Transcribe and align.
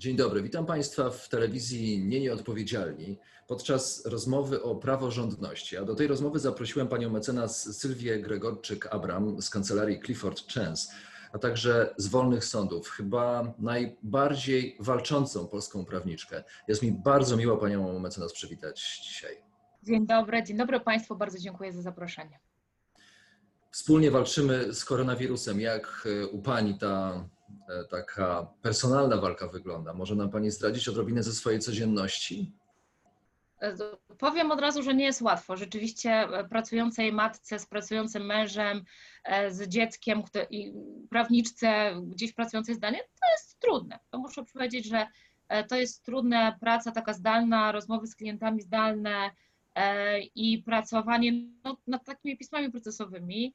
Dzień 0.00 0.16
dobry, 0.16 0.42
witam 0.42 0.66
Państwa 0.66 1.10
w 1.10 1.28
telewizji 1.28 1.98
Nie 1.98 2.20
Nieodpowiedzialni 2.20 3.18
podczas 3.46 4.06
rozmowy 4.06 4.62
o 4.62 4.76
praworządności. 4.76 5.76
A 5.76 5.84
do 5.84 5.94
tej 5.94 6.06
rozmowy 6.06 6.38
zaprosiłem 6.38 6.88
panią 6.88 7.10
mecenas 7.10 7.76
Sylwię 7.78 8.22
Gregorczyk-Abram 8.22 9.42
z 9.42 9.50
kancelarii 9.50 10.00
Clifford 10.04 10.52
Chance, 10.52 10.92
a 11.32 11.38
także 11.38 11.94
z 11.96 12.06
wolnych 12.06 12.44
sądów, 12.44 12.88
chyba 12.88 13.54
najbardziej 13.58 14.76
walczącą 14.80 15.46
polską 15.46 15.84
prawniczkę. 15.84 16.44
Jest 16.68 16.82
mi 16.82 16.92
bardzo 16.92 17.36
miło 17.36 17.56
panią 17.56 17.98
mecenas 17.98 18.32
przywitać 18.32 19.00
dzisiaj. 19.02 19.36
Dzień 19.82 20.06
dobry, 20.06 20.44
dzień 20.44 20.56
dobry 20.56 20.80
Państwu, 20.80 21.16
bardzo 21.16 21.38
dziękuję 21.38 21.72
za 21.72 21.82
zaproszenie. 21.82 22.38
Wspólnie 23.70 24.10
walczymy 24.10 24.74
z 24.74 24.84
koronawirusem. 24.84 25.60
Jak 25.60 26.08
u 26.32 26.42
pani 26.42 26.78
ta 26.78 27.24
taka 27.90 28.46
personalna 28.62 29.16
walka 29.16 29.48
wygląda? 29.48 29.94
Może 29.94 30.14
nam 30.14 30.30
Pani 30.30 30.50
zdradzić 30.50 30.88
odrobinę 30.88 31.22
ze 31.22 31.32
swojej 31.32 31.60
codzienności? 31.60 32.52
E, 33.60 33.76
powiem 34.18 34.50
od 34.50 34.60
razu, 34.60 34.82
że 34.82 34.94
nie 34.94 35.04
jest 35.04 35.22
łatwo. 35.22 35.56
Rzeczywiście 35.56 36.10
e, 36.10 36.44
pracującej 36.48 37.12
matce 37.12 37.58
z 37.58 37.66
pracującym 37.66 38.26
mężem, 38.26 38.84
z 39.48 39.68
dzieckiem 39.68 40.22
i 40.50 40.72
prawniczce 41.10 41.94
gdzieś 42.02 42.32
pracującej 42.32 42.74
zdalnie, 42.74 42.98
to 42.98 43.30
jest 43.32 43.58
trudne. 43.58 43.98
To 44.10 44.18
muszę 44.18 44.44
powiedzieć, 44.52 44.86
że 44.86 45.06
to 45.68 45.76
jest 45.76 46.04
trudna 46.04 46.56
praca 46.60 46.92
taka 46.92 47.12
zdalna, 47.12 47.72
rozmowy 47.72 48.06
z 48.06 48.16
klientami 48.16 48.62
zdalne 48.62 49.30
i 50.34 50.62
pracowanie 50.62 51.32
no, 51.64 51.76
nad 51.86 52.04
takimi 52.04 52.38
pismami 52.38 52.70
procesowymi. 52.70 53.54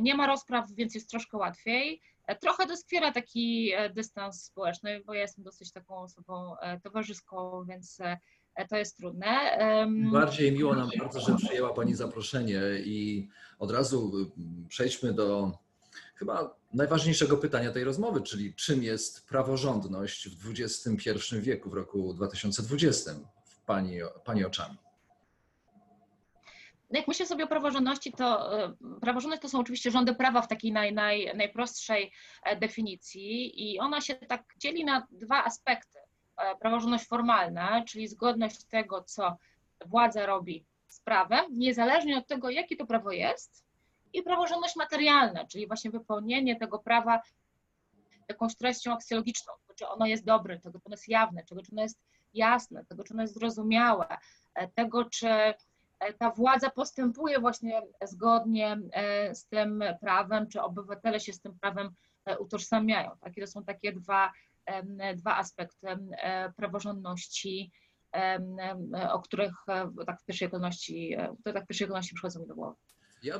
Nie 0.00 0.14
ma 0.14 0.26
rozpraw, 0.26 0.72
więc 0.72 0.94
jest 0.94 1.10
troszkę 1.10 1.36
łatwiej. 1.36 2.00
Trochę 2.40 2.66
doskwiera 2.66 3.12
taki 3.12 3.72
e, 3.76 3.90
dystans 3.90 4.44
społeczny, 4.44 5.02
bo 5.06 5.14
ja 5.14 5.20
jestem 5.20 5.44
dosyć 5.44 5.72
taką 5.72 5.96
osobą 5.98 6.58
e, 6.58 6.80
towarzyską, 6.80 7.64
więc 7.68 8.00
e, 8.00 8.18
to 8.68 8.76
jest 8.76 8.96
trudne. 8.96 9.26
Bardziej 10.12 10.52
miło 10.52 10.74
nam 10.74 10.90
bardzo, 10.98 11.20
że 11.20 11.36
przyjęła 11.36 11.74
Pani 11.74 11.94
zaproszenie 11.94 12.60
i 12.84 13.28
od 13.58 13.70
razu 13.70 14.12
przejdźmy 14.68 15.12
do 15.12 15.52
chyba 16.14 16.56
najważniejszego 16.72 17.36
pytania 17.36 17.72
tej 17.72 17.84
rozmowy, 17.84 18.22
czyli 18.22 18.54
czym 18.54 18.82
jest 18.82 19.26
praworządność 19.26 20.28
w 20.28 20.50
XXI 20.50 21.10
wieku, 21.40 21.70
w 21.70 21.74
roku 21.74 22.14
2020 22.14 23.10
w 23.44 23.60
Pani, 23.60 23.98
Pani 24.24 24.44
oczami? 24.44 24.83
No 26.90 26.98
jak 26.98 27.08
myślę 27.08 27.26
sobie 27.26 27.44
o 27.44 27.48
praworządności, 27.48 28.12
to 28.12 28.58
e, 28.64 28.74
praworządność 29.00 29.42
to 29.42 29.48
są 29.48 29.58
oczywiście 29.58 29.90
rządy 29.90 30.14
prawa 30.14 30.42
w 30.42 30.48
takiej 30.48 30.72
naj, 30.72 30.92
naj, 30.92 31.36
najprostszej 31.36 32.12
e, 32.42 32.56
definicji 32.56 33.72
i 33.72 33.80
ona 33.80 34.00
się 34.00 34.14
tak 34.14 34.54
dzieli 34.58 34.84
na 34.84 35.06
dwa 35.10 35.44
aspekty. 35.44 35.98
E, 36.36 36.56
praworządność 36.56 37.06
formalna, 37.06 37.84
czyli 37.84 38.08
zgodność 38.08 38.64
tego, 38.64 39.02
co 39.02 39.36
władza 39.86 40.26
robi 40.26 40.64
z 40.88 41.00
prawem, 41.00 41.44
niezależnie 41.50 42.18
od 42.18 42.26
tego, 42.26 42.50
jakie 42.50 42.76
to 42.76 42.86
prawo 42.86 43.12
jest, 43.12 43.64
i 44.12 44.22
praworządność 44.22 44.76
materialna, 44.76 45.46
czyli 45.46 45.66
właśnie 45.66 45.90
wypełnienie 45.90 46.56
tego 46.56 46.78
prawa 46.78 47.20
jakąś 48.28 48.56
treścią 48.56 48.92
aksjologiczną, 48.92 49.52
czy 49.76 49.88
ono 49.88 50.06
jest 50.06 50.24
dobre, 50.24 50.60
tego, 50.60 50.78
czy 50.78 50.84
ono 50.84 50.94
jest 50.94 51.08
jawne, 51.08 51.44
czego, 51.44 51.62
czy 51.62 51.72
ono 51.72 51.82
jest 51.82 52.00
jasne, 52.34 52.84
tego, 52.84 53.04
czy 53.04 53.14
ono 53.14 53.22
jest 53.22 53.34
zrozumiałe, 53.34 54.06
tego, 54.74 55.04
czy 55.04 55.28
ta 56.18 56.30
władza 56.30 56.70
postępuje 56.70 57.40
właśnie 57.40 57.82
zgodnie 58.04 58.78
e, 58.92 59.34
z 59.34 59.46
tym 59.46 59.84
prawem, 60.00 60.48
czy 60.48 60.62
obywatele 60.62 61.20
się 61.20 61.32
z 61.32 61.40
tym 61.40 61.58
prawem 61.58 61.90
e, 62.24 62.38
utożsamiają. 62.38 63.10
Takie 63.20 63.40
to 63.40 63.46
są 63.46 63.64
takie 63.64 63.92
dwa, 63.92 64.32
dwa 65.16 65.36
aspekty 65.36 65.86
praworządności, 66.56 67.72
o 69.12 69.20
których 69.22 69.52
tak 70.06 70.20
w 70.20 70.24
pierwszej 70.24 70.50
kolejności, 70.50 71.16
które 71.40 71.52
tak 71.52 71.64
w 71.64 71.66
pierwszej 71.66 71.86
kolejności 71.86 72.14
przychodzą 72.14 72.40
mi 72.40 72.46
do 72.46 72.54
głowy. 72.54 72.76
Ja 73.22 73.38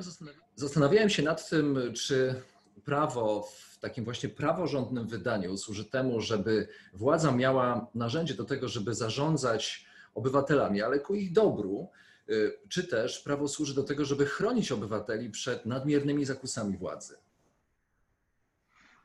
zastanawiałem 0.57 1.11
się 1.11 1.23
nad 1.23 1.49
tym, 1.49 1.93
czy 1.95 2.43
prawo 2.85 3.43
w 3.43 3.79
takim 3.79 4.05
właśnie 4.05 4.29
praworządnym 4.29 5.07
wydaniu 5.07 5.57
służy 5.57 5.85
temu, 5.85 6.21
żeby 6.21 6.69
władza 6.93 7.33
miała 7.33 7.87
narzędzie 7.95 8.35
do 8.35 8.45
tego, 8.45 8.69
żeby 8.69 8.95
zarządzać 8.95 9.87
obywatelami, 10.15 10.83
ale 10.83 11.01
ku 11.01 11.15
ich 11.15 11.33
dobru, 11.33 11.89
czy 12.69 12.87
też 12.87 13.19
prawo 13.19 13.49
służy 13.49 13.75
do 13.75 13.83
tego, 13.83 14.05
żeby 14.05 14.27
chronić 14.27 14.73
obywateli 14.73 15.31
przed 15.31 15.67
nadmiernymi 15.67 16.25
zakusami 16.25 16.77
władzy? 16.77 17.17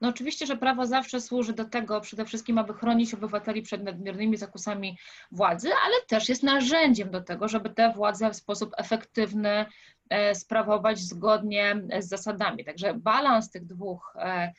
No 0.02 0.10
oczywiście, 0.10 0.46
że 0.46 0.58
prawo 0.58 0.88
zawsze 0.88 1.22
służy 1.22 1.54
do 1.54 1.66
tego 1.66 2.02
przede 2.02 2.26
wszystkim, 2.26 2.58
aby 2.58 2.74
chronić 2.74 3.14
obywateli 3.14 3.62
przed 3.62 3.84
nadmiernymi 3.84 4.38
zakusami 4.38 4.98
władzy, 5.32 5.70
ale 5.86 5.96
też 6.08 6.30
jest 6.30 6.44
narzędziem 6.44 7.12
do 7.12 7.22
tego, 7.22 7.48
żeby 7.48 7.70
tę 7.70 7.94
władzę 7.96 8.30
w 8.30 8.36
sposób 8.36 8.72
efektywny 8.78 9.66
e, 10.10 10.36
sprawować 10.36 11.00
zgodnie 11.00 11.82
z 12.00 12.08
zasadami. 12.08 12.66
Także 12.66 12.94
balans 12.94 13.52
tych 13.52 13.66
dwóch, 13.66 14.16
e, 14.20 14.54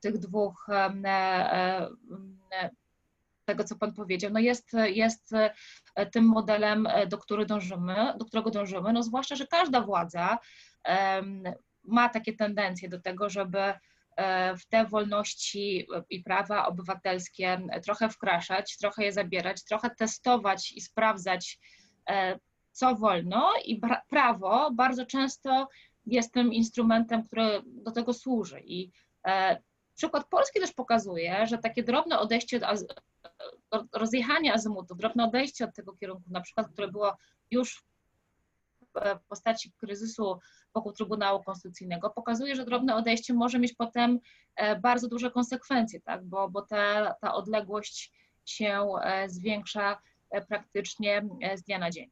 tych 0.00 0.18
dwóch 0.18 0.66
e, 0.68 1.88
tego, 3.48 3.64
co 3.64 3.76
Pan 3.76 3.92
powiedział, 3.92 4.30
no 4.32 4.40
jest, 4.40 4.72
jest 4.86 5.32
e, 5.94 6.06
tym 6.06 6.24
modelem, 6.24 6.86
e, 6.86 7.06
do, 7.06 7.18
który 7.18 7.46
dążymy, 7.46 8.14
do 8.18 8.24
którego 8.24 8.50
dążymy, 8.50 8.92
no 8.92 9.02
zwłaszcza, 9.02 9.36
że 9.36 9.46
każda 9.46 9.80
władza 9.80 10.38
ma 11.84 12.08
takie 12.08 12.32
tendencje 12.32 12.88
do 12.88 13.00
tego, 13.00 13.30
żeby 13.30 13.58
e, 14.16 14.56
w 14.56 14.66
te 14.66 14.86
wolności 14.86 15.86
i 16.10 16.22
prawa 16.22 16.66
obywatelskie 16.66 17.60
trochę 17.84 18.08
wkraszać, 18.08 18.76
trochę 18.76 19.04
je 19.04 19.12
zabierać, 19.12 19.64
trochę 19.64 19.90
testować 19.90 20.72
i 20.72 20.80
sprawdzać, 20.80 21.58
co 22.72 22.94
wolno 22.94 23.52
i 23.64 23.80
prawo 24.08 24.70
bardzo 24.70 25.06
często 25.06 25.68
jest 26.06 26.34
tym 26.34 26.52
instrumentem, 26.52 27.22
który 27.22 27.62
do 27.64 27.90
tego 27.90 28.12
służy. 28.12 28.60
I 28.64 28.90
przykład 29.98 30.28
Polski 30.28 30.60
też 30.60 30.72
pokazuje, 30.72 31.46
że 31.46 31.58
takie 31.58 31.82
drobne 31.82 32.18
odejście 32.18 32.60
rozjechanie 33.92 34.54
azymutu, 34.54 34.94
drobne 34.94 35.24
odejście 35.24 35.64
od 35.64 35.74
tego 35.74 35.92
kierunku, 35.92 36.30
na 36.30 36.40
przykład, 36.40 36.68
które 36.72 36.88
było 36.88 37.16
już 37.50 37.84
w 38.94 39.26
postaci 39.28 39.72
kryzysu 39.72 40.38
wokół 40.74 40.92
Trybunału 40.92 41.42
Konstytucyjnego, 41.42 42.10
pokazuje, 42.10 42.56
że 42.56 42.64
drobne 42.64 42.94
odejście 42.96 43.34
może 43.34 43.58
mieć 43.58 43.74
potem 43.74 44.20
e, 44.56 44.76
bardzo 44.76 45.08
duże 45.08 45.30
konsekwencje, 45.30 46.00
tak? 46.00 46.24
bo, 46.24 46.48
bo 46.48 46.62
ta, 46.62 47.14
ta 47.20 47.34
odległość 47.34 48.12
się 48.44 48.88
e, 49.02 49.28
zwiększa 49.28 49.98
e, 50.30 50.46
praktycznie 50.46 51.28
z 51.56 51.62
dnia 51.62 51.78
na 51.78 51.90
dzień. 51.90 52.10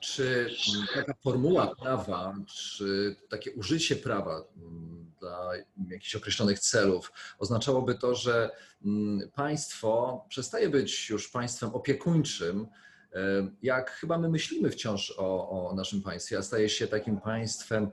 Czy 0.00 0.48
taka 0.94 1.14
formuła 1.14 1.74
prawa, 1.76 2.34
czy 2.46 3.16
takie 3.28 3.52
użycie 3.52 3.96
prawa 3.96 4.42
mm, 4.56 4.93
dla 5.24 5.50
jakichś 5.88 6.16
określonych 6.16 6.58
celów 6.58 7.12
oznaczałoby 7.38 7.94
to, 7.94 8.14
że 8.14 8.50
mm, 8.84 9.30
państwo 9.30 10.24
przestaje 10.28 10.68
być 10.68 11.10
już 11.10 11.28
państwem 11.28 11.74
opiekuńczym, 11.74 12.66
e, 13.12 13.18
jak 13.62 13.90
chyba 13.90 14.18
my 14.18 14.28
myślimy 14.28 14.70
wciąż 14.70 15.14
o, 15.18 15.50
o 15.50 15.74
naszym 15.74 16.02
państwie, 16.02 16.38
a 16.38 16.42
staje 16.42 16.68
się 16.68 16.86
takim 16.86 17.20
państwem, 17.20 17.90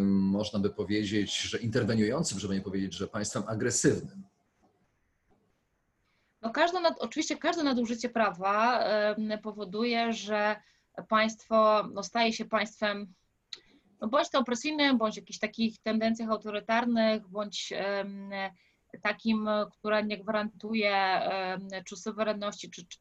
można 0.00 0.58
by 0.58 0.70
powiedzieć, 0.70 1.40
że 1.40 1.58
interweniującym, 1.58 2.38
żeby 2.38 2.54
nie 2.54 2.60
powiedzieć, 2.60 2.94
że 2.94 3.08
państwem 3.08 3.42
agresywnym. 3.46 4.22
No 6.42 6.50
każde, 6.50 6.78
oczywiście 6.98 7.36
każde 7.36 7.62
nadużycie 7.62 8.08
prawa 8.08 8.84
powoduje, 9.42 10.12
że 10.12 10.56
państwo 11.08 11.88
no, 11.92 12.02
staje 12.02 12.32
się 12.32 12.44
państwem 12.44 13.14
no, 14.02 14.08
bądź 14.08 14.30
to 14.30 14.38
opresyjnym, 14.38 14.98
bądź 14.98 15.16
jakichś 15.16 15.38
takich 15.38 15.78
tendencjach 15.78 16.30
autorytarnych, 16.30 17.28
bądź 17.28 17.72
takim, 19.02 19.48
które 19.70 20.04
nie 20.04 20.18
gwarantuje 20.18 21.20
czy 21.86 21.96
suwerenności, 21.96 22.70
czy, 22.70 22.86
czy 22.86 22.98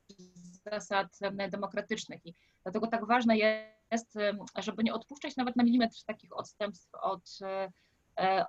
zasad 0.71 1.07
demokratycznych. 1.51 2.25
I 2.25 2.33
dlatego 2.63 2.87
tak 2.87 3.05
ważne 3.07 3.37
jest, 3.37 4.17
żeby 4.57 4.83
nie 4.83 4.93
odpuszczać 4.93 5.35
nawet 5.35 5.55
na 5.55 5.63
milimetr 5.63 5.95
takich 6.05 6.37
odstępstw 6.37 6.95
od, 6.95 7.39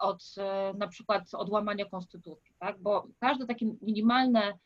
od 0.01 0.35
na 0.79 0.89
przykład 0.89 1.35
odłamania 1.35 1.85
konstytucji, 1.85 2.55
tak? 2.59 2.79
bo 2.79 3.07
każde 3.21 3.47
takie 3.47 3.67
minimalne 3.83 4.59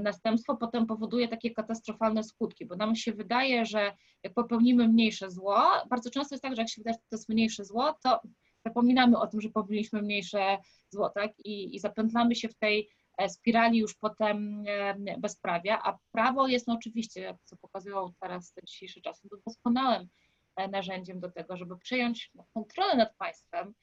następstwo 0.00 0.56
potem 0.56 0.86
powoduje 0.86 1.28
takie 1.28 1.50
katastrofalne 1.50 2.24
skutki, 2.24 2.66
bo 2.66 2.76
nam 2.76 2.96
się 2.96 3.12
wydaje, 3.12 3.66
że 3.66 3.92
jak 4.22 4.34
popełnimy 4.34 4.88
mniejsze 4.88 5.30
zło, 5.30 5.62
bardzo 5.90 6.10
często 6.10 6.34
jest 6.34 6.42
tak, 6.42 6.56
że 6.56 6.62
jak 6.62 6.70
się 6.70 6.80
wydaje, 6.80 6.94
że 6.94 7.00
to 7.10 7.16
jest 7.16 7.28
mniejsze 7.28 7.64
zło, 7.64 7.94
to 8.02 8.20
zapominamy 8.66 9.18
o 9.18 9.26
tym, 9.26 9.40
że 9.40 9.48
popełniliśmy 9.48 10.02
mniejsze 10.02 10.58
zło, 10.90 11.10
tak? 11.10 11.32
I, 11.38 11.76
i 11.76 11.78
zapętlamy 11.78 12.34
się 12.34 12.48
w 12.48 12.54
tej 12.54 12.88
e, 13.18 13.28
spirali 13.28 13.78
już 13.78 13.94
potem 13.94 14.64
e, 14.68 15.18
bezprawia, 15.18 15.82
a 15.82 15.98
prawo 16.12 16.46
jest 16.46 16.66
no 16.66 16.74
oczywiście, 16.74 17.38
co 17.44 17.56
pokazują 17.56 18.12
teraz 18.20 18.52
te 18.52 18.60
dzisiejsze 18.64 19.00
czasy, 19.00 19.28
doskonałym 19.46 20.08
e, 20.56 20.68
narzędziem 20.68 21.20
do 21.20 21.30
tego, 21.30 21.56
żeby 21.56 21.78
przejąć 21.78 22.32
kontrolę 22.54 22.96
nad 22.96 23.16
państwem 23.16 23.74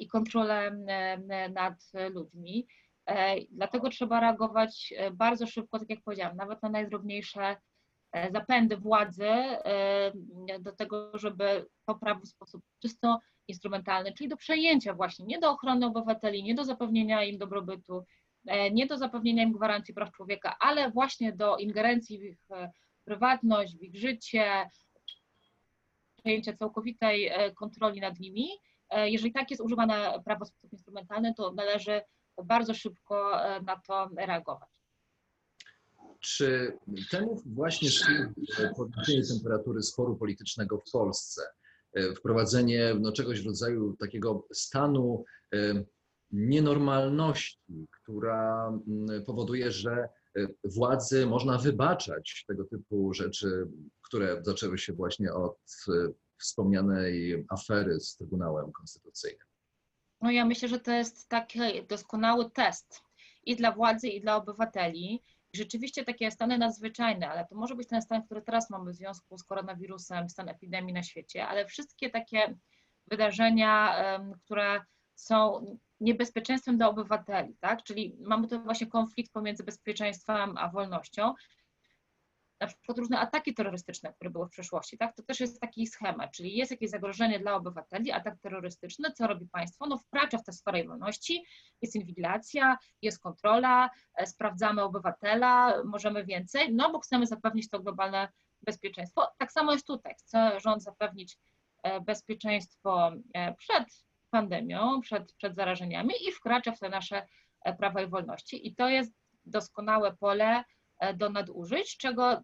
i 0.00 0.08
kontrolę 0.08 0.76
nad 1.50 1.74
ludźmi. 2.10 2.66
Dlatego 3.50 3.90
trzeba 3.90 4.20
reagować 4.20 4.94
bardzo 5.12 5.46
szybko, 5.46 5.78
tak 5.78 5.90
jak 5.90 6.02
powiedziałam, 6.02 6.36
nawet 6.36 6.62
na 6.62 6.68
najdrobniejsze 6.68 7.56
zapędy 8.32 8.76
władzy 8.76 9.28
do 10.60 10.72
tego, 10.72 11.18
żeby 11.18 11.66
to 11.86 11.94
prawo 11.94 12.20
w 12.20 12.28
sposób 12.28 12.62
czysto 12.82 13.18
instrumentalny, 13.48 14.12
czyli 14.12 14.28
do 14.28 14.36
przejęcia 14.36 14.94
właśnie, 14.94 15.26
nie 15.26 15.38
do 15.38 15.50
ochrony 15.50 15.86
obywateli, 15.86 16.42
nie 16.42 16.54
do 16.54 16.64
zapewnienia 16.64 17.24
im 17.24 17.38
dobrobytu, 17.38 18.04
e, 18.46 18.70
nie 18.70 18.86
do 18.86 18.98
zapewnienia 18.98 19.42
im 19.42 19.52
gwarancji 19.52 19.94
praw 19.94 20.12
człowieka, 20.12 20.56
ale 20.60 20.90
właśnie 20.90 21.32
do 21.32 21.56
ingerencji 21.56 22.18
w 22.18 22.22
ich 22.22 22.50
e, 22.50 22.70
prywatność, 23.04 23.76
w 23.76 23.82
ich 23.82 23.96
życie, 23.96 24.70
przejęcia 26.16 26.52
całkowitej 26.52 27.26
e, 27.26 27.52
kontroli 27.52 28.00
nad 28.00 28.20
nimi. 28.20 28.48
Jeżeli 29.04 29.32
tak 29.32 29.50
jest 29.50 29.62
używane 29.62 30.22
prawo 30.24 30.44
w 30.44 30.48
sposób 30.48 30.72
instrumentalny, 30.72 31.34
to 31.34 31.52
należy 31.52 32.02
bardzo 32.44 32.74
szybko 32.74 33.40
na 33.66 33.80
to 33.86 34.10
reagować. 34.16 34.68
Czy 36.20 36.78
temu 37.10 37.42
właśnie 37.46 37.88
podniesienie 38.76 39.26
temperatury 39.26 39.82
sporu 39.82 40.16
politycznego 40.16 40.78
w 40.78 40.90
Polsce? 40.90 41.42
E, 41.94 42.14
wprowadzenie 42.14 42.94
no, 43.00 43.12
czegoś 43.12 43.42
w 43.42 43.46
rodzaju 43.46 43.96
takiego 43.96 44.46
stanu 44.52 45.24
e, 45.54 45.84
nienormalności, 46.30 47.86
która 47.90 48.68
mm, 48.68 49.24
powoduje, 49.24 49.72
że 49.72 49.92
e, 49.92 50.46
władzy 50.64 51.26
można 51.26 51.58
wybaczać 51.58 52.44
tego 52.48 52.64
typu 52.64 53.14
rzeczy, 53.14 53.68
które 54.02 54.42
zaczęły 54.42 54.78
się 54.78 54.92
właśnie 54.92 55.32
od 55.32 55.58
wspomnianej 56.40 57.46
afery 57.48 58.00
z 58.00 58.16
Trybunałem 58.16 58.72
Konstytucyjnym. 58.72 59.51
No 60.22 60.30
ja 60.30 60.44
myślę, 60.44 60.68
że 60.68 60.80
to 60.80 60.92
jest 60.92 61.28
taki 61.28 61.60
doskonały 61.88 62.50
test 62.50 63.02
i 63.44 63.56
dla 63.56 63.72
władzy, 63.72 64.08
i 64.08 64.20
dla 64.20 64.36
obywateli, 64.36 65.22
rzeczywiście 65.52 66.04
takie 66.04 66.30
stany 66.30 66.58
nadzwyczajne, 66.58 67.30
ale 67.30 67.46
to 67.46 67.54
może 67.54 67.74
być 67.74 67.88
ten 67.88 68.02
stan, 68.02 68.22
który 68.22 68.42
teraz 68.42 68.70
mamy 68.70 68.92
w 68.92 68.94
związku 68.94 69.38
z 69.38 69.44
koronawirusem, 69.44 70.28
stan 70.28 70.48
epidemii 70.48 70.94
na 70.94 71.02
świecie, 71.02 71.46
ale 71.46 71.66
wszystkie 71.66 72.10
takie 72.10 72.54
wydarzenia, 73.06 73.96
które 74.44 74.80
są 75.14 75.66
niebezpieczeństwem 76.00 76.76
dla 76.76 76.88
obywateli, 76.88 77.56
tak? 77.60 77.82
Czyli 77.82 78.16
mamy 78.20 78.48
tu 78.48 78.62
właśnie 78.62 78.86
konflikt 78.86 79.32
pomiędzy 79.32 79.64
bezpieczeństwem 79.64 80.56
a 80.58 80.68
wolnością 80.68 81.34
na 82.62 82.68
przykład 82.68 82.98
różne 82.98 83.18
ataki 83.18 83.54
terrorystyczne, 83.54 84.12
które 84.12 84.30
były 84.30 84.46
w 84.46 84.50
przeszłości, 84.50 84.98
tak? 84.98 85.16
To 85.16 85.22
też 85.22 85.40
jest 85.40 85.60
taki 85.60 85.86
schemat, 85.86 86.32
czyli 86.32 86.56
jest 86.56 86.70
jakieś 86.70 86.90
zagrożenie 86.90 87.40
dla 87.40 87.54
obywateli, 87.54 88.12
atak 88.12 88.38
terrorystyczny, 88.40 89.12
co 89.12 89.26
robi 89.26 89.46
państwo? 89.46 89.86
No 89.86 89.98
wkracza 89.98 90.38
w 90.38 90.44
tę 90.44 90.52
sferę 90.52 90.84
wolności, 90.84 91.44
jest 91.82 91.94
inwigilacja, 91.94 92.78
jest 93.02 93.22
kontrola, 93.22 93.90
e, 94.14 94.26
sprawdzamy 94.26 94.82
obywatela, 94.82 95.82
możemy 95.84 96.24
więcej, 96.24 96.74
no 96.74 96.92
bo 96.92 97.00
chcemy 97.00 97.26
zapewnić 97.26 97.70
to 97.70 97.80
globalne 97.80 98.28
bezpieczeństwo. 98.62 99.32
Tak 99.38 99.52
samo 99.52 99.72
jest 99.72 99.86
tutaj, 99.86 100.14
chce 100.14 100.60
rząd 100.60 100.82
zapewnić 100.82 101.38
e, 101.82 102.00
bezpieczeństwo 102.00 103.12
e, 103.34 103.54
przed 103.54 103.84
pandemią, 104.30 105.00
przed, 105.00 105.32
przed 105.32 105.54
zarażeniami 105.54 106.14
i 106.28 106.32
wkracza 106.32 106.72
w 106.72 106.78
te 106.78 106.88
nasze 106.88 107.26
prawa 107.78 108.02
i 108.02 108.06
wolności. 108.06 108.68
I 108.68 108.74
to 108.74 108.88
jest 108.88 109.12
doskonałe 109.44 110.16
pole 110.16 110.64
do 111.14 111.30
nadużyć, 111.30 111.96
czego 111.96 112.42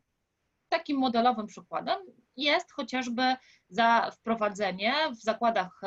Takim 0.69 0.99
modelowym 0.99 1.47
przykładem 1.47 1.99
jest 2.37 2.73
chociażby 2.73 3.23
za 3.69 4.11
wprowadzenie 4.11 4.95
w 5.13 5.23
zakładach 5.23 5.81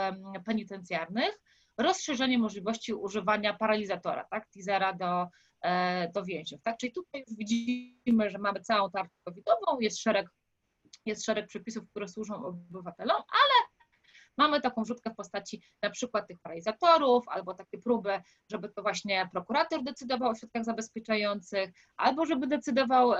penitencjarnych 0.45 1.39
rozszerzenie 1.77 2.37
możliwości 2.39 2.93
używania 2.93 3.53
paralizatora, 3.53 4.25
tak, 4.31 4.47
teasera 4.49 4.93
do, 4.93 5.27
e, 5.61 6.11
do 6.11 6.23
więźniów. 6.23 6.61
Tak? 6.61 6.77
Czyli 6.77 6.91
tutaj 6.91 7.23
już 7.27 7.37
widzimy, 7.37 8.29
że 8.29 8.37
mamy 8.37 8.61
całą 8.61 8.91
tarczę 8.91 9.15
covidową, 9.23 9.79
jest 9.79 9.99
szereg, 9.99 10.27
jest 11.05 11.25
szereg 11.25 11.47
przepisów, 11.47 11.89
które 11.89 12.07
służą 12.07 12.45
obywatelom, 12.45 13.17
ale 13.17 13.50
mamy 14.37 14.61
taką 14.61 14.85
rzutkę 14.85 15.09
w 15.09 15.15
postaci 15.15 15.61
na 15.83 15.89
przykład 15.89 16.27
tych 16.27 16.39
paralizatorów, 16.39 17.23
albo 17.27 17.53
takie 17.53 17.77
próby, 17.77 18.21
żeby 18.51 18.69
to 18.69 18.81
właśnie 18.81 19.29
prokurator 19.31 19.83
decydował 19.83 20.29
o 20.29 20.35
środkach 20.35 20.63
zabezpieczających, 20.63 21.69
albo 21.97 22.25
żeby 22.25 22.47
decydował 22.47 23.13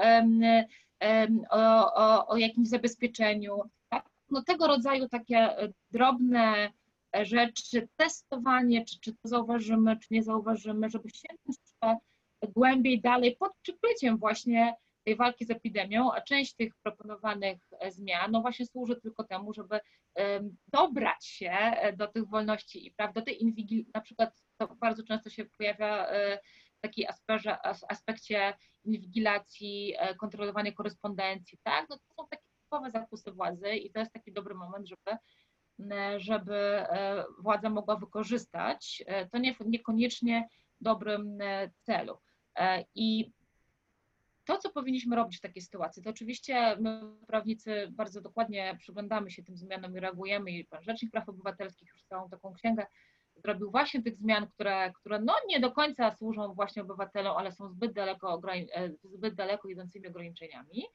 o, 1.50 1.94
o, 1.96 2.28
o 2.28 2.38
jakimś 2.38 2.68
zabezpieczeniu. 2.68 3.62
Tak? 3.90 4.10
No 4.30 4.44
tego 4.44 4.68
rodzaju 4.68 5.10
takie 5.10 5.38
e, 5.38 5.70
drobne 5.92 6.72
e, 7.16 7.26
rzeczy, 7.26 7.88
testowanie, 7.96 8.86
czy, 8.86 9.00
czy 9.00 9.14
to 9.14 9.28
zauważymy, 9.30 9.98
czy 9.98 10.08
nie 10.12 10.24
zauważymy, 10.24 10.90
żeby 10.90 11.10
sięgnąć 11.10 11.58
głębiej 12.50 13.02
dalej 13.02 13.36
pod 13.40 13.52
przykryciem 13.62 14.18
właśnie 14.18 14.76
tej 15.04 15.16
walki 15.16 15.46
z 15.46 15.52
epidemią, 15.52 16.12
a 16.14 16.22
część 16.22 16.56
tych 16.56 16.74
proponowanych 16.84 17.58
e, 17.80 17.92
zmian 17.92 18.32
no 18.32 18.42
właśnie 18.42 18.66
służy 18.66 18.96
tylko 18.96 19.24
temu, 19.24 19.54
żeby 19.54 19.80
dobrać 20.68 21.26
się 21.26 21.54
do 21.98 22.08
tych 22.08 22.28
wolności 22.30 22.88
i 22.88 22.92
praw, 22.92 23.14
do 23.14 23.22
tej 23.22 23.44
inwigil, 23.44 23.86
na 23.94 24.02
przykład 24.02 24.44
to 24.58 24.68
bardzo 24.68 25.04
często 25.04 25.30
się 25.30 25.46
pojawia 25.46 26.08
w 26.82 26.82
takiej 26.82 27.08
aspekcie 27.90 28.54
inwigilacji, 28.84 29.94
e, 29.98 30.16
kontrolowanej 30.16 30.74
korespondencji, 30.74 31.58
tak? 31.64 31.90
No 31.90 31.98
to 31.98 32.04
są 32.16 32.28
takie 32.30 32.44
typowe 32.64 32.92
zakusy 32.92 33.32
władzy 33.32 33.76
i 33.76 33.92
to 33.92 34.00
jest 34.00 34.12
taki 34.12 34.32
dobry 34.34 34.56
moment, 34.56 34.88
żeby, 34.88 35.18
żeby 36.18 36.56
e, 36.56 37.26
władza 37.40 37.70
mogła 37.70 37.96
wykorzystać 37.96 39.04
e, 39.06 39.30
to 39.30 39.38
nie, 39.38 39.56
niekoniecznie 39.66 40.48
dobrym 40.82 41.40
celu. 41.82 42.18
I 42.96 43.32
to, 44.52 44.58
co 44.58 44.70
powinniśmy 44.70 45.16
robić 45.16 45.38
w 45.38 45.42
takiej 45.42 45.62
sytuacji, 45.62 46.04
to 46.04 46.10
oczywiście 46.10 46.78
my, 46.80 47.02
prawnicy, 47.28 47.88
bardzo 47.92 48.22
dokładnie 48.22 48.76
przyglądamy 48.80 49.32
się 49.32 49.44
tym 49.44 49.58
zmianom 49.58 49.98
i 49.98 50.00
reagujemy 50.00 50.52
i 50.52 50.66
Pan 50.66 50.84
Rzecznik 50.84 51.12
Praw 51.12 51.30
Obywatelskich 51.30 51.90
już 51.94 52.04
całą 52.04 52.30
taką 52.30 52.54
księgę 52.54 52.86
zrobił 53.36 53.72
właśnie 53.72 54.04
tych 54.04 54.18
zmian, 54.18 54.48
które, 54.48 54.92
które 54.96 55.20
no 55.20 55.34
nie 55.48 55.60
do 55.60 55.72
końca 55.72 56.12
służą 56.12 56.54
właśnie 56.54 56.82
obywatelom, 56.82 57.38
ale 57.38 57.52
są 57.52 57.70
zbyt 57.70 57.94
daleko, 57.94 58.42
e, 58.54 58.90
zbyt 59.04 59.36
daleko 59.36 59.70
idącymi 59.70 60.08
ograniczeniami, 60.08 60.86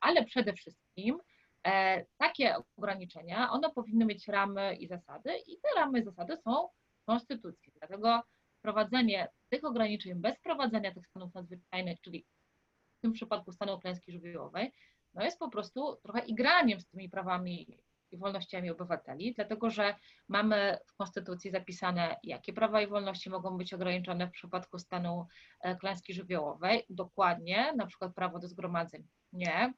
ale 0.00 0.24
przede 0.24 0.52
wszystkim 0.52 1.18
e, 1.66 2.04
takie 2.16 2.54
ograniczenia, 2.76 3.50
one 3.50 3.70
powinny 3.70 4.04
mieć 4.04 4.28
ramy 4.28 4.76
i 4.76 4.86
zasady 4.86 5.30
i 5.46 5.58
te 5.62 5.68
ramy 5.76 6.00
i 6.00 6.04
zasady 6.04 6.36
są 6.36 6.68
w 7.02 7.04
Konstytucji. 7.04 7.72
Dlatego 7.78 8.22
wprowadzenie 8.58 9.28
tych 9.48 9.64
ograniczeń 9.64 10.14
bez 10.14 10.38
wprowadzenia 10.38 10.94
tych 10.94 11.06
stanów 11.06 11.34
nadzwyczajnych, 11.34 12.00
czyli 12.00 12.26
tym 13.06 13.12
przypadku 13.12 13.52
stanu 13.52 13.80
klęski 13.80 14.12
żywiołowej, 14.12 14.72
no 15.14 15.24
jest 15.24 15.38
po 15.38 15.50
prostu 15.50 15.96
trochę 16.02 16.20
igraniem 16.20 16.80
z 16.80 16.86
tymi 16.86 17.08
prawami 17.10 17.78
i 18.10 18.16
wolnościami 18.16 18.70
obywateli, 18.70 19.34
dlatego 19.34 19.70
że 19.70 19.94
mamy 20.28 20.78
w 20.86 20.94
Konstytucji 20.96 21.50
zapisane, 21.50 22.16
jakie 22.22 22.52
prawa 22.52 22.80
i 22.82 22.86
wolności 22.86 23.30
mogą 23.30 23.58
być 23.58 23.74
ograniczone 23.74 24.28
w 24.28 24.30
przypadku 24.30 24.78
stanu 24.78 25.26
e, 25.60 25.76
klęski 25.76 26.14
żywiołowej, 26.14 26.86
dokładnie, 26.90 27.72
na 27.76 27.86
przykład 27.86 28.14
prawo 28.14 28.38
do 28.38 28.48
zgromadzeń 28.48 29.06
nie, 29.32 29.74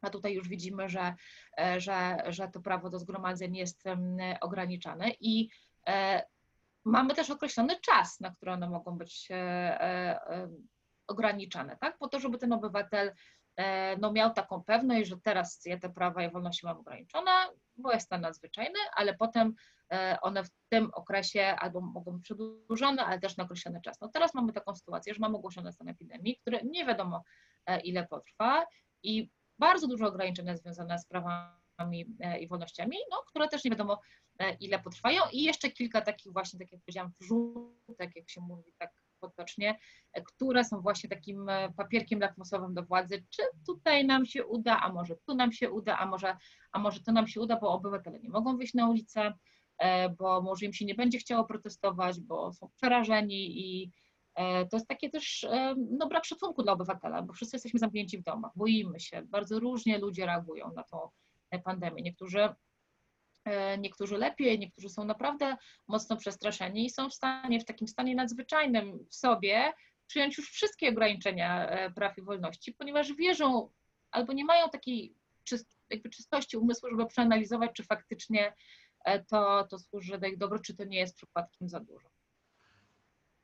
a 0.00 0.10
tutaj 0.10 0.34
już 0.34 0.48
widzimy, 0.48 0.88
że, 0.88 1.14
e, 1.58 1.80
że, 1.80 2.16
że 2.28 2.48
to 2.48 2.60
prawo 2.60 2.90
do 2.90 2.98
zgromadzeń 2.98 3.56
jest 3.56 3.84
ograniczane 4.40 5.10
i 5.20 5.48
e, 5.88 6.22
mamy 6.84 7.14
też 7.14 7.30
określony 7.30 7.80
czas, 7.80 8.20
na 8.20 8.30
który 8.30 8.52
one 8.52 8.70
mogą 8.70 8.98
być 8.98 9.28
ograniczane, 11.08 11.76
tak? 11.76 11.98
Po 11.98 12.08
to, 12.08 12.20
żeby 12.20 12.38
ten 12.38 12.52
obywatel 12.52 13.12
E, 13.58 13.96
no 13.96 14.12
miał 14.12 14.32
taką 14.32 14.64
pewność, 14.64 15.08
że 15.08 15.16
teraz 15.16 15.60
ja 15.66 15.78
te 15.78 15.90
prawa 15.90 16.22
i 16.22 16.30
wolności 16.30 16.66
mam 16.66 16.78
ograniczone, 16.78 17.30
bo 17.76 17.92
jest 17.92 18.06
stan 18.06 18.20
nadzwyczajny, 18.20 18.78
ale 18.96 19.14
potem 19.14 19.54
e, 19.92 20.18
one 20.22 20.44
w 20.44 20.50
tym 20.68 20.90
okresie 20.94 21.56
albo 21.58 21.80
mogą 21.80 22.12
być 22.12 22.22
przedłużone, 22.22 23.04
ale 23.04 23.20
też 23.20 23.36
na 23.36 23.44
określony 23.44 23.80
czas. 23.80 24.00
No 24.00 24.08
teraz 24.08 24.34
mamy 24.34 24.52
taką 24.52 24.76
sytuację, 24.76 25.14
że 25.14 25.20
mamy 25.20 25.36
ogłoszony 25.36 25.72
stan 25.72 25.88
epidemii, 25.88 26.36
który 26.36 26.60
nie 26.64 26.86
wiadomo 26.86 27.22
e, 27.66 27.80
ile 27.80 28.06
potrwa 28.06 28.66
i 29.02 29.30
bardzo 29.58 29.88
dużo 29.88 30.06
ograniczenia 30.06 30.56
związane 30.56 30.98
z 30.98 31.06
prawami 31.06 32.16
i 32.40 32.48
wolnościami, 32.48 32.96
no, 33.10 33.22
które 33.26 33.48
też 33.48 33.64
nie 33.64 33.70
wiadomo 33.70 34.00
ile 34.60 34.78
potrwają 34.78 35.22
i 35.32 35.42
jeszcze 35.42 35.70
kilka 35.70 36.00
takich 36.00 36.32
właśnie, 36.32 36.58
tak 36.58 36.72
jak 36.72 36.80
powiedziałam, 36.80 37.12
wrzutek, 37.20 38.16
jak 38.16 38.30
się 38.30 38.40
mówi 38.40 38.72
tak 38.78 38.90
potocznie, 39.20 39.78
które 40.26 40.64
są 40.64 40.80
właśnie 40.80 41.10
takim 41.10 41.46
papierkiem 41.76 42.20
lakmusowym 42.20 42.74
do 42.74 42.82
władzy, 42.82 43.24
czy 43.30 43.42
tutaj 43.66 44.06
nam 44.06 44.26
się 44.26 44.46
uda, 44.46 44.80
a 44.80 44.92
może 44.92 45.16
tu 45.16 45.34
nam 45.34 45.52
się 45.52 45.70
uda, 45.70 45.98
a 45.98 46.06
może, 46.06 46.36
a 46.72 46.78
może 46.78 47.00
to 47.00 47.12
nam 47.12 47.26
się 47.26 47.40
uda, 47.40 47.58
bo 47.60 47.72
obywatele 47.72 48.20
nie 48.20 48.30
mogą 48.30 48.56
wyjść 48.56 48.74
na 48.74 48.88
ulicę, 48.88 49.32
bo 50.18 50.42
może 50.42 50.66
im 50.66 50.72
się 50.72 50.84
nie 50.84 50.94
będzie 50.94 51.18
chciało 51.18 51.44
protestować, 51.44 52.20
bo 52.20 52.52
są 52.52 52.70
przerażeni 52.76 53.60
i 53.60 53.92
to 54.70 54.76
jest 54.76 54.88
takie 54.88 55.10
też 55.10 55.46
no, 55.76 56.08
brak 56.08 56.24
szacunku 56.24 56.62
dla 56.62 56.72
obywatela, 56.72 57.22
bo 57.22 57.32
wszyscy 57.32 57.56
jesteśmy 57.56 57.80
zamknięci 57.80 58.18
w 58.18 58.22
domach, 58.22 58.52
boimy 58.56 59.00
się, 59.00 59.22
bardzo 59.22 59.60
różnie 59.60 59.98
ludzie 59.98 60.26
reagują 60.26 60.72
na 60.72 60.82
tą 60.82 61.08
pandemię. 61.64 62.02
Niektórzy 62.02 62.48
niektórzy 63.78 64.18
lepiej, 64.18 64.58
niektórzy 64.58 64.88
są 64.88 65.04
naprawdę 65.04 65.56
mocno 65.88 66.16
przestraszeni 66.16 66.86
i 66.86 66.90
są 66.90 67.10
w 67.10 67.14
stanie, 67.14 67.60
w 67.60 67.64
takim 67.64 67.88
stanie 67.88 68.14
nadzwyczajnym 68.14 69.06
w 69.10 69.14
sobie 69.14 69.72
przyjąć 70.06 70.38
już 70.38 70.50
wszystkie 70.50 70.88
ograniczenia 70.88 71.70
praw 71.94 72.18
i 72.18 72.22
wolności, 72.22 72.72
ponieważ 72.72 73.12
wierzą 73.12 73.70
albo 74.10 74.32
nie 74.32 74.44
mają 74.44 74.68
takiej 74.68 75.14
czyst, 75.44 75.66
czystości 76.12 76.56
umysłu, 76.56 76.90
żeby 76.90 77.06
przeanalizować, 77.06 77.70
czy 77.74 77.84
faktycznie 77.84 78.54
to, 79.28 79.66
to 79.70 79.78
służy 79.78 80.18
dla 80.18 80.28
ich 80.28 80.38
dobro, 80.38 80.58
czy 80.58 80.76
to 80.76 80.84
nie 80.84 80.98
jest 80.98 81.16
przypadkiem 81.16 81.68
za 81.68 81.80
dużo. 81.80 82.08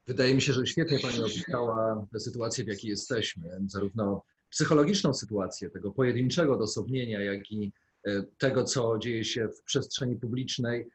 Wydaje 0.07 0.35
mi 0.35 0.43
się, 0.43 0.53
że 0.53 0.67
świetnie 0.67 0.99
Pani 0.99 1.21
opisała 1.21 2.07
sytuację, 2.19 2.65
w 2.65 2.69
jakiej 2.69 2.91
jesteśmy, 2.91 3.61
zarówno 3.67 4.25
psychologiczną 4.51 5.15
sytuację 5.15 5.71
tego 5.71 5.93
pojedynczego 5.93 6.55
odosobnienia, 6.55 7.21
jak 7.21 7.53
i 7.53 7.73
tego, 8.39 8.65
co 8.65 8.99
dzieje 8.99 9.25
się 9.25 9.49
w 9.49 9.63
przestrzeni 9.63 10.17
publicznej, 10.17 10.89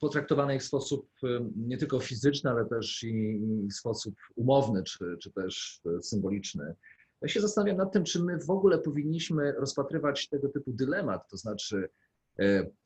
potraktowanej 0.00 0.60
w 0.60 0.64
sposób 0.64 1.08
nie 1.56 1.78
tylko 1.78 2.00
fizyczny, 2.00 2.50
ale 2.50 2.66
też 2.66 3.02
i 3.02 3.40
w 3.70 3.74
sposób 3.74 4.14
umowny, 4.36 4.82
czy, 4.82 5.16
czy 5.22 5.32
też 5.32 5.80
symboliczny. 6.02 6.74
Ja 7.20 7.28
się 7.28 7.40
zastanawiam 7.40 7.76
nad 7.76 7.92
tym, 7.92 8.04
czy 8.04 8.24
my 8.24 8.38
w 8.38 8.50
ogóle 8.50 8.78
powinniśmy 8.78 9.52
rozpatrywać 9.52 10.28
tego 10.28 10.48
typu 10.48 10.72
dylemat, 10.72 11.30
to 11.30 11.36
znaczy 11.36 11.88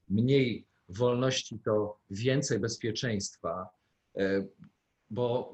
mniej 0.09 0.67
wolności 0.89 1.59
to 1.65 1.99
więcej 2.11 2.59
bezpieczeństwa, 2.59 3.69
bo 5.11 5.53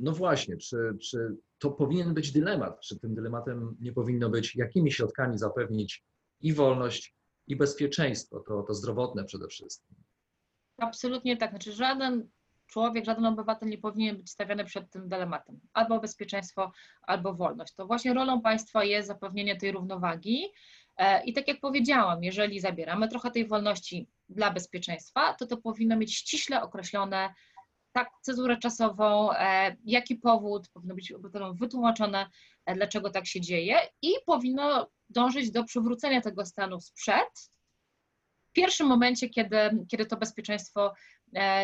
no 0.00 0.12
właśnie, 0.12 0.56
czy, 0.56 0.96
czy 1.00 1.36
to 1.58 1.70
powinien 1.70 2.14
być 2.14 2.32
dylemat, 2.32 2.80
czy 2.80 2.98
tym 2.98 3.14
dylematem 3.14 3.76
nie 3.80 3.92
powinno 3.92 4.30
być, 4.30 4.56
jakimi 4.56 4.92
środkami 4.92 5.38
zapewnić 5.38 6.04
i 6.40 6.52
wolność, 6.52 7.14
i 7.46 7.56
bezpieczeństwo, 7.56 8.40
to, 8.48 8.62
to 8.62 8.74
zdrowotne 8.74 9.24
przede 9.24 9.48
wszystkim. 9.48 9.96
Absolutnie 10.76 11.36
tak. 11.36 11.50
Znaczy 11.50 11.72
żaden 11.72 12.28
człowiek, 12.66 13.04
żaden 13.04 13.26
obywatel 13.26 13.68
nie 13.68 13.78
powinien 13.78 14.16
być 14.16 14.30
stawiany 14.30 14.64
przed 14.64 14.90
tym 14.90 15.08
dylematem. 15.08 15.60
Albo 15.72 16.00
bezpieczeństwo, 16.00 16.72
albo 17.02 17.34
wolność. 17.34 17.74
To 17.74 17.86
właśnie 17.86 18.14
rolą 18.14 18.40
państwa 18.40 18.84
jest 18.84 19.08
zapewnienie 19.08 19.56
tej 19.56 19.72
równowagi. 19.72 20.52
I 21.24 21.32
tak 21.32 21.48
jak 21.48 21.60
powiedziałam, 21.60 22.24
jeżeli 22.24 22.60
zabieramy 22.60 23.08
trochę 23.08 23.30
tej 23.30 23.46
wolności 23.46 24.08
dla 24.28 24.50
bezpieczeństwa, 24.50 25.34
to 25.34 25.46
to 25.46 25.56
powinno 25.56 25.96
mieć 25.96 26.14
ściśle 26.14 26.62
określone 26.62 27.34
tak, 27.98 28.10
cezurę 28.22 28.56
czasową, 28.56 29.30
jaki 29.84 30.16
powód, 30.16 30.68
powinno 30.68 30.94
być 30.94 31.12
obywatelom 31.12 31.56
wytłumaczone, 31.56 32.26
dlaczego 32.74 33.10
tak 33.10 33.26
się 33.26 33.40
dzieje 33.40 33.76
i 34.02 34.12
powinno 34.26 34.90
dążyć 35.08 35.50
do 35.50 35.64
przywrócenia 35.64 36.20
tego 36.20 36.46
stanu 36.46 36.80
sprzed, 36.80 37.50
w 38.50 38.52
pierwszym 38.52 38.86
momencie, 38.86 39.28
kiedy, 39.28 39.56
kiedy 39.88 40.06
to 40.06 40.16
bezpieczeństwo 40.16 40.94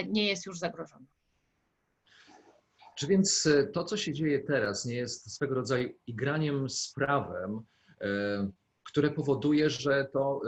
nie 0.06 0.26
jest 0.26 0.46
już 0.46 0.58
zagrożone. 0.58 1.06
Czy 2.96 3.06
więc 3.06 3.48
to, 3.72 3.84
co 3.84 3.96
się 3.96 4.12
dzieje 4.12 4.40
teraz, 4.40 4.84
nie 4.84 4.94
jest 4.94 5.34
swego 5.34 5.54
rodzaju 5.54 5.88
igraniem 6.06 6.70
z 6.70 6.92
prawem, 6.92 7.60
które 8.82 9.10
powoduje, 9.10 9.70
że 9.70 10.08
to 10.12 10.40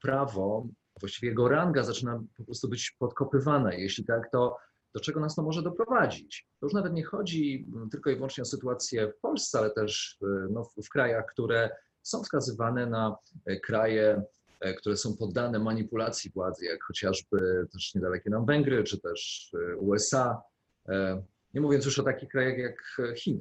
prawo, 0.00 0.66
właściwie 1.00 1.28
jego 1.28 1.48
ranga 1.48 1.82
zaczyna 1.82 2.22
po 2.36 2.44
prostu 2.44 2.68
być 2.68 2.90
podkopywana. 2.98 3.74
Jeśli 3.74 4.04
tak, 4.04 4.30
to 4.32 4.56
do 4.94 5.00
czego 5.00 5.20
nas 5.20 5.34
to 5.34 5.42
może 5.42 5.62
doprowadzić? 5.62 6.46
To 6.60 6.66
już 6.66 6.72
nawet 6.72 6.92
nie 6.92 7.04
chodzi 7.04 7.66
tylko 7.90 8.10
i 8.10 8.14
wyłącznie 8.14 8.42
o 8.42 8.44
sytuację 8.44 9.08
w 9.08 9.20
Polsce, 9.20 9.58
ale 9.58 9.70
też 9.70 10.18
no, 10.50 10.64
w 10.84 10.88
krajach, 10.88 11.26
które 11.26 11.70
są 12.02 12.22
wskazywane 12.22 12.86
na 12.86 13.16
kraje, 13.62 14.22
które 14.78 14.96
są 14.96 15.16
poddane 15.16 15.58
manipulacji 15.58 16.30
władzy, 16.30 16.64
jak 16.64 16.84
chociażby 16.84 17.66
też 17.72 17.94
niedalekie 17.94 18.30
nam 18.30 18.46
Węgry, 18.46 18.84
czy 18.84 19.00
też 19.00 19.50
USA. 19.78 20.42
Nie 21.54 21.60
mówiąc 21.60 21.84
już 21.84 21.98
o 21.98 22.02
takich 22.02 22.28
krajach 22.28 22.58
jak 22.58 23.00
Chiny 23.16 23.40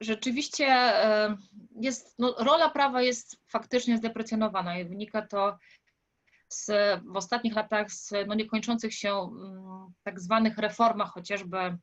rzeczywiście 0.00 0.92
jest, 1.80 2.18
no, 2.18 2.34
rola 2.38 2.70
prawa 2.70 3.02
jest 3.02 3.36
faktycznie 3.46 3.98
zdeprecjonowana 3.98 4.78
i 4.78 4.84
wynika 4.84 5.26
to 5.26 5.58
z, 6.54 6.70
w 7.04 7.16
ostatnich 7.16 7.54
latach 7.54 7.92
z 7.92 8.12
no, 8.26 8.34
niekończących 8.34 8.94
się 8.94 9.12
mm, 9.12 9.86
tak 10.02 10.20
zwanych 10.20 10.58
reformach, 10.58 11.10
chociażby 11.10 11.78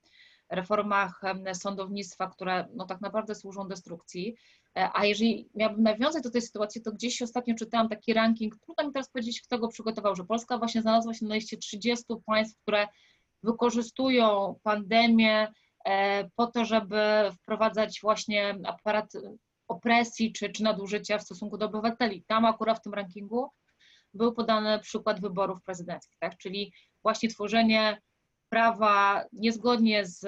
reformach 0.51 1.22
sądownictwa, 1.54 2.28
które 2.28 2.68
no, 2.74 2.86
tak 2.86 3.01
naprawdę 3.01 3.36
służą 3.36 3.68
destrukcji. 3.68 4.36
E, 4.78 4.90
a 4.94 5.06
jeżeli 5.06 5.50
miałabym 5.56 5.84
nawiązać 5.84 6.24
do 6.24 6.32
tej 6.32 6.42
sytuacji, 6.42 6.82
to 6.82 6.92
gdzieś 6.92 7.22
ostatnio 7.22 7.56
czytałam 7.56 7.90
taki 7.90 8.13
ranking, 8.13 8.56
trudno 8.58 8.88
mi 8.88 8.94
teraz 8.94 9.10
powiedzieć, 9.10 9.42
kto 9.42 9.60
go 9.60 9.68
przygotował, 9.68 10.16
że 10.16 10.24
Polska 10.24 10.58
właśnie 10.58 10.82
znalazła 10.82 11.13
się 11.13 11.25
na 11.25 11.36
liście 11.36 11.58
30 11.58 12.06
państw, 12.25 12.62
które 12.62 12.88
wykorzystują 13.44 14.56
pandemię 14.63 15.51
e, 15.86 16.30
po 16.36 16.48
to, 16.48 16.66
żeby 16.66 17.32
wprowadzać 17.42 18.00
właśnie 18.01 18.56
aparat 18.66 19.12
opresji 19.68 20.34
czy, 20.34 20.50
czy 20.50 20.63
nadużycia 20.63 21.18
w 21.18 21.24
stosunku 21.24 21.58
do 21.58 21.66
obywateli. 21.66 22.24
Tam 22.28 22.46
akurat 22.46 22.80
w 22.80 22.82
tym 22.82 22.94
rankingu 22.94 23.50
był 24.13 24.34
podany 24.34 24.80
przykład 24.80 25.22
wyborów 25.22 25.63
prezydenckich, 25.63 26.18
tak? 26.20 26.38
czyli 26.38 26.74
właśnie 27.03 27.30
tworzenie 27.30 28.01
prawa 28.50 29.25
niezgodnie 29.34 30.06
z 30.06 30.25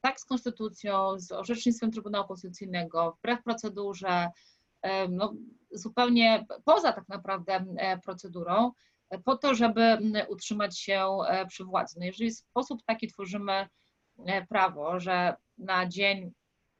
tak 0.00 0.20
z 0.20 0.24
konstytucją, 0.24 1.18
z 1.18 1.32
orzecznictwem 1.32 1.90
Trybunału 1.90 2.28
Konstytucyjnego, 2.28 3.16
wbrew 3.18 3.42
procedurze, 3.42 4.28
no, 5.08 5.34
zupełnie 5.70 6.46
poza 6.64 6.92
tak 6.92 7.08
naprawdę 7.08 7.64
procedurą, 8.04 8.72
po 9.24 9.36
to, 9.36 9.54
żeby 9.54 9.98
utrzymać 10.28 10.80
się 10.80 11.06
przy 11.48 11.64
władzy. 11.64 11.96
No 11.98 12.06
jeżeli 12.06 12.30
w 12.30 12.36
sposób 12.36 12.82
taki 12.86 13.08
tworzymy 13.08 13.66
prawo, 14.48 15.00
że 15.00 15.36
na 15.58 15.86
dzień, 15.86 16.32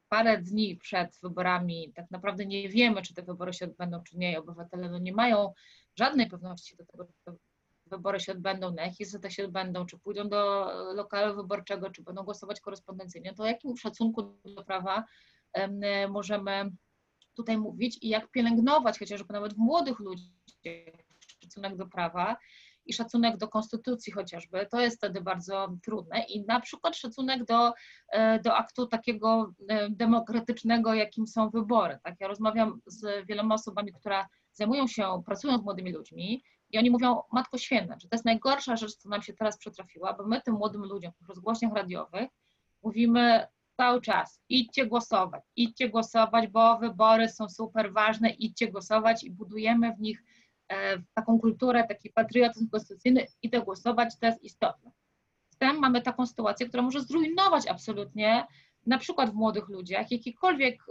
parę 0.08 0.38
dni 0.38 0.76
przed 0.76 1.18
wyborami 1.22 1.92
tak 1.94 2.10
naprawdę 2.10 2.46
nie 2.46 2.68
wiemy, 2.68 3.02
czy 3.02 3.14
te 3.14 3.22
wybory 3.22 3.52
się 3.52 3.64
odbędą, 3.64 4.02
czy 4.02 4.18
nie, 4.18 4.38
obywatele 4.38 4.90
no 4.90 4.98
nie 4.98 5.12
mają 5.12 5.52
żadnej 5.98 6.26
pewności 6.28 6.76
do 6.76 6.86
tego, 6.86 7.04
czy 7.04 7.36
wybory 7.86 8.20
się 8.20 8.32
odbędą, 8.32 8.70
na 8.70 8.82
jakich 8.82 9.06
zasadach 9.06 9.32
się 9.32 9.44
odbędą, 9.44 9.86
czy 9.86 9.98
pójdą 9.98 10.28
do 10.28 10.70
lokalu 10.94 11.36
wyborczego, 11.36 11.90
czy 11.90 12.02
będą 12.02 12.22
głosować 12.22 12.60
korespondencyjnie, 12.60 13.34
to 13.34 13.42
o 13.42 13.46
jakim 13.46 13.76
szacunku 13.76 14.22
do 14.44 14.64
prawa 14.64 15.04
możemy 16.08 16.70
tutaj 17.34 17.58
mówić 17.58 17.98
i 18.02 18.08
jak 18.08 18.30
pielęgnować 18.30 18.98
chociażby 18.98 19.32
nawet 19.32 19.54
w 19.54 19.58
młodych 19.58 19.98
ludziach 19.98 20.26
szacunek 21.42 21.76
do 21.76 21.86
prawa 21.86 22.36
i 22.86 22.92
szacunek 22.92 23.36
do 23.36 23.48
konstytucji 23.48 24.12
chociażby, 24.12 24.66
to 24.70 24.80
jest 24.80 24.96
wtedy 24.96 25.20
bardzo 25.20 25.68
trudne 25.82 26.24
i 26.28 26.44
na 26.44 26.60
przykład 26.60 26.96
szacunek 26.96 27.44
do, 27.44 27.72
e, 28.08 28.40
do 28.40 28.54
aktu 28.54 28.86
takiego 28.86 29.52
e, 29.68 29.90
demokratycznego, 29.90 30.94
jakim 30.94 31.26
są 31.26 31.50
wybory. 31.50 31.98
Tak? 32.04 32.14
Ja 32.20 32.28
rozmawiam 32.28 32.80
z 32.86 33.26
wieloma 33.26 33.54
osobami, 33.54 33.92
które 33.92 34.24
zajmują 34.52 34.86
się, 34.86 35.22
pracują 35.26 35.58
z 35.58 35.62
młodymi 35.62 35.92
ludźmi 35.92 36.42
i 36.70 36.78
oni 36.78 36.90
mówią, 36.90 37.20
Matko 37.32 37.58
Święta, 37.58 37.94
że 37.98 38.08
to 38.08 38.14
jest 38.16 38.24
najgorsza 38.24 38.76
rzecz, 38.76 38.96
co 38.96 39.08
nam 39.08 39.22
się 39.22 39.34
teraz 39.34 39.58
przytrafiła, 39.58 40.12
bo 40.12 40.26
my 40.26 40.40
tym 40.40 40.54
młodym 40.54 40.84
ludziom 40.84 41.12
w 41.20 41.28
rozgłośniach 41.28 41.72
radiowych 41.72 42.28
mówimy 42.82 43.46
cały 43.76 44.00
czas, 44.00 44.40
idźcie 44.48 44.86
głosować, 44.86 45.42
idźcie 45.56 45.88
głosować, 45.88 46.48
bo 46.48 46.78
wybory 46.78 47.28
są 47.28 47.48
super 47.48 47.92
ważne, 47.92 48.30
idźcie 48.30 48.68
głosować 48.68 49.24
i 49.24 49.30
budujemy 49.30 49.94
w 49.94 50.00
nich 50.00 50.22
e, 50.68 50.98
taką 51.14 51.38
kulturę, 51.38 51.84
taki 51.88 52.10
patriotyzm 52.10 52.68
konstytucyjny, 52.70 53.26
idę 53.42 53.60
głosować, 53.60 54.18
to 54.20 54.26
jest 54.26 54.44
istotne. 54.44 54.90
Zatem 55.50 55.78
mamy 55.78 56.02
taką 56.02 56.26
sytuację, 56.26 56.68
która 56.68 56.82
może 56.82 57.00
zrujnować 57.00 57.66
absolutnie 57.66 58.46
na 58.86 58.98
przykład 58.98 59.30
w 59.30 59.34
młodych 59.34 59.68
ludziach 59.68 60.10
jakiekolwiek, 60.10 60.82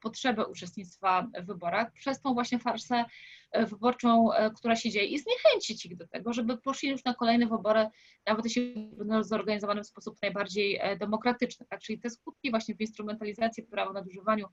potrzebę 0.00 0.46
uczestnictwa 0.46 1.26
w 1.42 1.46
wyborach 1.46 1.92
przez 1.92 2.20
tą 2.20 2.34
właśnie 2.34 2.58
farsę 2.58 3.04
e, 3.50 3.66
wyborczą, 3.66 4.32
e, 4.32 4.50
która 4.50 4.76
się 4.76 4.90
dzieje 4.90 5.06
i 5.06 5.18
zniechęcić 5.18 5.86
ich 5.86 5.96
do 5.96 6.06
tego, 6.06 6.32
żeby 6.32 6.58
poszli 6.58 6.88
już 6.88 7.04
na 7.04 7.14
kolejne 7.14 7.46
wybory, 7.46 7.86
nawet 8.26 8.44
jeśli 8.44 8.90
będą 8.92 9.24
zorganizowane 9.24 9.82
w 9.82 9.86
sposób 9.86 10.16
najbardziej 10.22 10.80
demokratyczny. 10.98 11.66
Tak? 11.66 11.80
Czyli 11.80 12.00
te 12.00 12.10
skutki 12.10 12.50
właśnie 12.50 12.74
w 12.74 12.80
instrumentalizacji 12.80 13.62
prawa, 13.62 13.92
nadużywaniu 13.92 14.46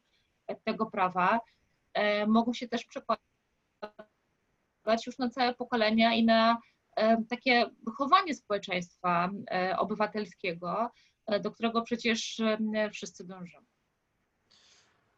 tego 0.64 0.86
prawa 0.86 1.40
mogą 2.28 2.54
się 2.54 2.68
też 2.68 2.86
przekładać 2.86 3.22
już 5.08 5.18
na 5.18 5.30
całe 5.30 5.54
pokolenia 5.54 6.14
i 6.14 6.26
na 6.26 6.58
takie 7.30 7.70
wychowanie 7.86 8.36
społeczeństwa 8.36 9.32
obywatelskiego, 9.78 10.90
do 11.44 11.52
którego 11.52 11.82
przecież 11.82 12.42
wszyscy 12.94 13.24
dążymy. 13.24 13.66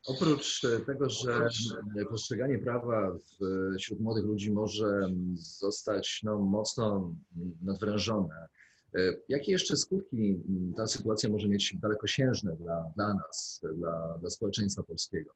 Oprócz 0.07 0.61
tego, 0.85 1.09
że 1.09 1.49
postrzeganie 2.09 2.59
prawa 2.59 3.11
wśród 3.79 3.99
młodych 3.99 4.25
ludzi 4.25 4.51
może 4.51 5.09
zostać 5.35 6.19
no, 6.23 6.39
mocno 6.39 7.13
nadwrężone, 7.61 8.47
jakie 9.29 9.51
jeszcze 9.51 9.77
skutki 9.77 10.35
ta 10.77 10.87
sytuacja 10.87 11.29
może 11.29 11.47
mieć 11.47 11.75
dalekosiężne 11.77 12.55
dla, 12.55 12.91
dla 12.95 13.13
nas, 13.13 13.61
dla, 13.75 14.17
dla 14.17 14.29
społeczeństwa 14.29 14.83
polskiego? 14.83 15.33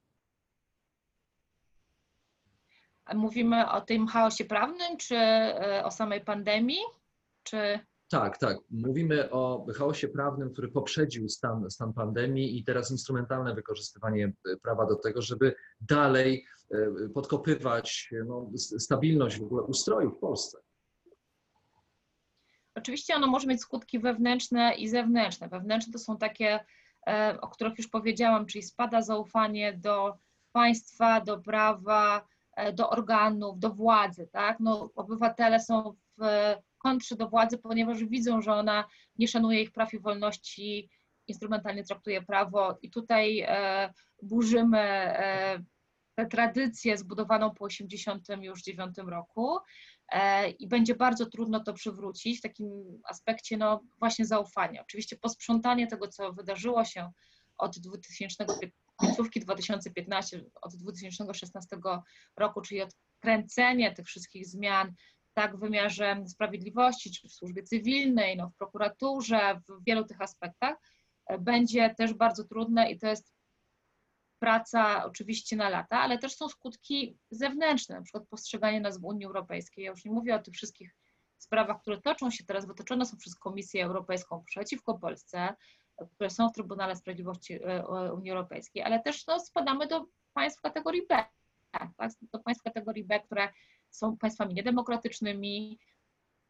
Mówimy 3.14 3.70
o 3.70 3.80
tym 3.80 4.06
chaosie 4.06 4.44
prawnym, 4.44 4.96
czy 4.96 5.16
e, 5.16 5.82
o 5.84 5.90
samej 5.90 6.20
pandemii, 6.20 6.80
czy... 7.42 7.80
Tak, 8.10 8.38
tak. 8.38 8.58
Mówimy 8.70 9.30
o 9.30 9.66
chaosie 9.74 10.08
prawnym, 10.08 10.52
który 10.52 10.68
poprzedził 10.68 11.28
stan, 11.28 11.70
stan 11.70 11.92
pandemii 11.92 12.58
i 12.58 12.64
teraz 12.64 12.90
instrumentalne 12.90 13.54
wykorzystywanie 13.54 14.24
e, 14.24 14.56
prawa 14.56 14.86
do 14.86 14.96
tego, 14.96 15.22
żeby 15.22 15.54
dalej 15.80 16.46
e, 16.70 17.08
podkopywać 17.14 18.10
no, 18.26 18.50
stabilność 18.56 19.38
w 19.38 19.44
ogóle 19.44 19.62
ustroju 19.62 20.10
w 20.10 20.18
Polsce. 20.18 20.58
Oczywiście 22.74 23.14
ono 23.14 23.26
może 23.26 23.46
mieć 23.46 23.60
skutki 23.60 23.98
wewnętrzne 23.98 24.74
i 24.74 24.88
zewnętrzne. 24.88 25.48
Wewnętrzne 25.48 25.92
to 25.92 25.98
są 25.98 26.18
takie, 26.18 26.60
o 27.40 27.48
których 27.48 27.78
już 27.78 27.88
powiedziałam, 27.88 28.46
czyli 28.46 28.62
spada 28.62 29.02
zaufanie 29.02 29.72
do 29.72 30.18
państwa, 30.52 31.20
do 31.20 31.38
prawa, 31.38 32.28
do 32.72 32.90
organów, 32.90 33.58
do 33.58 33.70
władzy, 33.70 34.28
tak? 34.32 34.60
No, 34.60 34.90
obywatele 34.94 35.60
są 35.60 35.94
w 36.18 36.22
kontrze 36.78 37.16
do 37.16 37.28
władzy, 37.28 37.58
ponieważ 37.58 38.04
widzą, 38.04 38.42
że 38.42 38.52
ona 38.52 38.84
nie 39.18 39.28
szanuje 39.28 39.62
ich 39.62 39.72
praw 39.72 39.94
i 39.94 40.00
wolności, 40.00 40.90
instrumentalnie 41.28 41.84
traktuje 41.84 42.22
prawo 42.22 42.78
i 42.82 42.90
tutaj 42.90 43.40
e, 43.40 43.92
burzymy 44.22 44.78
e, 44.78 45.62
tę 46.14 46.26
tradycję 46.26 46.98
zbudowaną 46.98 47.50
po 47.50 47.68
1989 47.68 48.96
roku 49.08 49.58
e, 50.08 50.50
i 50.50 50.68
będzie 50.68 50.94
bardzo 50.94 51.26
trudno 51.26 51.60
to 51.60 51.72
przywrócić 51.72 52.38
w 52.38 52.42
takim 52.42 53.00
aspekcie 53.04 53.56
no, 53.56 53.80
właśnie 53.98 54.26
zaufania. 54.26 54.82
Oczywiście 54.82 55.16
posprzątanie 55.16 55.86
tego, 55.86 56.08
co 56.08 56.32
wydarzyło 56.32 56.84
się 56.84 57.10
od 57.58 57.78
2015 57.78 58.70
końcówki 58.96 59.40
2015, 59.40 60.44
od 60.62 60.76
2016 60.76 61.76
roku, 62.36 62.60
czyli 62.60 62.82
odkręcenie 62.82 63.94
tych 63.94 64.06
wszystkich 64.06 64.46
zmian 64.46 64.94
tak 65.34 65.56
w 65.56 65.60
wymiarze 65.60 66.24
sprawiedliwości, 66.26 67.12
czy 67.12 67.28
w 67.28 67.32
służbie 67.32 67.62
cywilnej, 67.62 68.36
no, 68.36 68.48
w 68.48 68.56
prokuraturze, 68.56 69.60
w 69.68 69.84
wielu 69.84 70.04
tych 70.04 70.20
aspektach, 70.20 70.76
będzie 71.40 71.94
też 71.98 72.14
bardzo 72.14 72.44
trudne 72.44 72.90
i 72.90 72.98
to 72.98 73.06
jest 73.06 73.32
praca 74.38 75.04
oczywiście 75.04 75.56
na 75.56 75.68
lata, 75.68 76.00
ale 76.00 76.18
też 76.18 76.34
są 76.34 76.48
skutki 76.48 77.18
zewnętrzne, 77.30 77.96
na 77.96 78.02
przykład 78.02 78.28
postrzeganie 78.28 78.80
nas 78.80 79.00
w 79.00 79.04
Unii 79.04 79.26
Europejskiej. 79.26 79.84
Ja 79.84 79.90
już 79.90 80.04
nie 80.04 80.10
mówię 80.10 80.34
o 80.34 80.42
tych 80.42 80.54
wszystkich 80.54 80.96
sprawach, 81.38 81.80
które 81.80 82.00
toczą 82.00 82.30
się 82.30 82.44
teraz, 82.44 82.66
wytoczone 82.66 83.06
są 83.06 83.16
przez 83.16 83.34
Komisję 83.34 83.84
Europejską 83.84 84.44
przeciwko 84.46 84.98
Polsce, 84.98 85.54
które 86.06 86.30
są 86.30 86.48
w 86.48 86.52
Trybunale 86.52 86.96
Sprawiedliwości 86.96 87.54
e, 87.54 88.12
Unii 88.12 88.30
Europejskiej, 88.30 88.82
ale 88.82 89.02
też 89.02 89.26
no, 89.26 89.40
spadamy 89.40 89.86
do 89.86 90.06
państw 90.32 90.60
kategorii 90.60 91.02
B, 91.08 91.24
tak? 91.70 91.90
do 92.32 92.38
państw 92.38 92.64
kategorii 92.64 93.04
B, 93.04 93.20
które 93.20 93.48
są 93.90 94.16
państwami 94.16 94.54
niedemokratycznymi, 94.54 95.78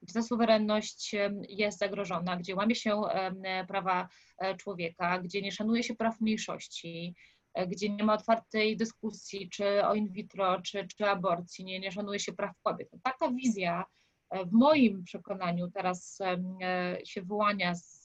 gdzie 0.03 0.23
suwerenność 0.23 1.15
jest 1.49 1.79
zagrożona, 1.79 2.37
gdzie 2.37 2.55
łamie 2.55 2.75
się 2.75 3.03
prawa 3.69 4.09
e, 4.39 4.57
człowieka, 4.57 5.19
gdzie 5.19 5.43
nie 5.43 5.53
szanuje 5.53 5.83
się 5.83 5.95
praw 5.95 6.21
mniejszości, 6.21 7.15
e, 7.55 7.67
gdzie 7.67 7.89
nie 7.89 8.05
ma 8.05 8.15
otwartej 8.15 8.77
dyskusji 8.77 9.49
czy 9.51 9.87
o 9.87 9.95
in 9.95 10.13
vitro, 10.13 10.63
czy, 10.63 10.87
czy 10.97 11.07
aborcji, 11.07 11.65
nie, 11.65 11.81
nie 11.81 11.93
szanuje 11.93 12.21
się 12.21 12.33
praw 12.33 12.53
kobiet. 12.63 12.89
No, 12.93 12.99
taka 13.03 13.31
wizja 13.31 13.85
w 14.47 14.53
moim 14.53 15.05
przekonaniu 15.05 15.71
teraz 15.71 16.19
się 17.05 17.23
wyłania 17.23 17.75
z 17.75 18.05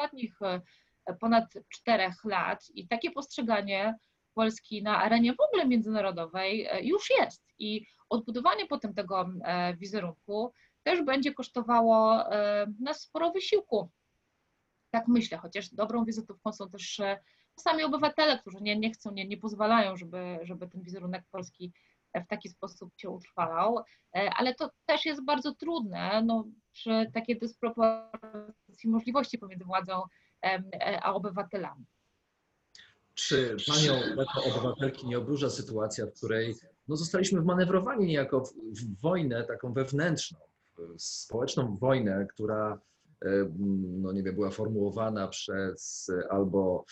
ostatnich 0.00 0.42
e, 0.42 1.14
ponad 1.14 1.44
czterech 1.68 2.24
lat 2.24 2.70
i 2.74 2.88
takie 2.88 3.10
postrzeganie 3.10 3.94
Polski 4.34 4.82
na 4.82 4.98
arenie 4.98 5.34
w 5.34 5.40
ogóle 5.40 5.66
międzynarodowej 5.66 6.66
e, 6.66 6.82
już 6.82 7.10
jest 7.18 7.44
i 7.58 7.86
odbudowanie 8.08 8.66
potem 8.66 8.94
tego 8.94 9.30
e, 9.44 9.76
wizerunku 9.76 10.52
też 10.82 11.02
będzie 11.02 11.34
kosztowało 11.34 12.24
nas 12.80 13.00
sporo 13.00 13.32
wysiłku. 13.32 13.90
Tak 14.90 15.08
myślę, 15.08 15.38
chociaż 15.38 15.68
dobrą 15.74 16.04
wizytówką 16.04 16.52
są 16.52 16.70
też 16.70 17.00
sami 17.56 17.84
obywatele, 17.84 18.38
którzy 18.38 18.58
nie, 18.60 18.78
nie 18.78 18.90
chcą, 18.90 19.10
nie, 19.12 19.28
nie 19.28 19.36
pozwalają, 19.36 19.96
żeby, 19.96 20.38
żeby 20.42 20.68
ten 20.68 20.82
wizerunek 20.82 21.24
Polski 21.30 21.72
w 22.14 22.26
taki 22.28 22.48
sposób 22.48 22.92
się 22.96 23.10
utrwalał, 23.10 23.84
ale 24.12 24.54
to 24.54 24.70
też 24.86 25.04
jest 25.04 25.24
bardzo 25.24 25.54
trudne 25.54 26.22
no, 26.26 26.44
przy 26.72 27.10
takiej 27.14 27.38
dysproporcji 27.38 28.90
możliwości 28.90 29.38
pomiędzy 29.38 29.64
władzą 29.64 30.02
e, 30.44 30.62
a 31.02 31.14
obywatelami. 31.14 31.84
Czy 33.14 33.56
Panią 33.68 33.94
jako 34.16 34.44
obywatelki 34.44 35.06
nie 35.06 35.18
oburza 35.18 35.50
sytuacja, 35.50 36.06
w 36.06 36.12
której 36.12 36.54
no, 36.88 36.96
zostaliśmy 36.96 37.40
wmanewrowani 37.40 38.06
niejako 38.06 38.40
w, 38.40 38.52
w 38.52 39.00
wojnę 39.00 39.44
taką 39.44 39.72
wewnętrzną, 39.72 40.38
społeczną 40.96 41.76
wojnę, 41.76 42.26
która 42.26 42.80
no 43.78 44.12
nie 44.12 44.22
wiem, 44.22 44.34
była 44.34 44.50
formułowana 44.50 45.28
przez 45.28 46.10
albo 46.30 46.84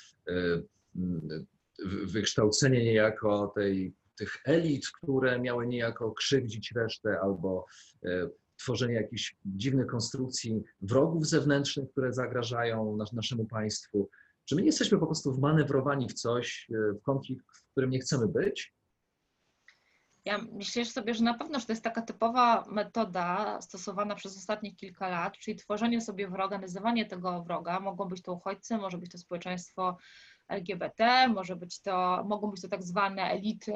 wykształcenie 2.06 2.84
niejako 2.84 3.52
tej 3.54 3.94
tych 4.18 4.38
elit, 4.44 4.86
które 4.88 5.40
miały 5.40 5.66
niejako 5.66 6.12
krzywdzić 6.12 6.72
resztę 6.72 7.20
albo 7.20 7.66
e, 8.04 8.28
tworzenie 8.56 8.94
jakichś 8.94 9.36
dziwnych 9.44 9.86
konstrukcji 9.86 10.62
wrogów 10.80 11.26
zewnętrznych, 11.26 11.90
które 11.90 12.12
zagrażają 12.12 12.96
nas, 12.96 13.12
naszemu 13.12 13.44
państwu. 13.44 14.08
Czy 14.44 14.54
my 14.54 14.62
nie 14.62 14.66
jesteśmy 14.66 14.98
po 14.98 15.06
prostu 15.06 15.32
wmanewrowani 15.32 16.08
w 16.08 16.14
coś, 16.14 16.68
e, 16.70 16.92
w 16.92 17.02
konflikt, 17.02 17.46
w 17.52 17.70
którym 17.70 17.90
nie 17.90 18.00
chcemy 18.00 18.28
być? 18.28 18.74
Ja 20.28 20.38
myślę 20.52 20.84
sobie, 20.84 21.14
że 21.14 21.24
na 21.24 21.34
pewno 21.34 21.60
że 21.60 21.66
to 21.66 21.72
jest 21.72 21.84
taka 21.84 22.02
typowa 22.02 22.64
metoda 22.70 23.58
stosowana 23.60 24.14
przez 24.14 24.36
ostatnich 24.36 24.76
kilka 24.76 25.08
lat, 25.08 25.38
czyli 25.38 25.56
tworzenie 25.56 26.00
sobie 26.00 26.28
wroga, 26.28 26.58
nazywanie 26.58 27.06
tego 27.06 27.42
wroga. 27.42 27.80
Mogą 27.80 28.04
być 28.04 28.22
to 28.22 28.32
uchodźcy, 28.32 28.78
może 28.78 28.98
być 28.98 29.12
to 29.12 29.18
społeczeństwo 29.18 29.96
LGBT, 30.48 31.28
może 31.28 31.56
być 31.56 31.80
to, 31.80 32.24
mogą 32.24 32.50
być 32.50 32.62
to 32.62 32.68
tak 32.68 32.82
zwane 32.82 33.22
elity. 33.22 33.72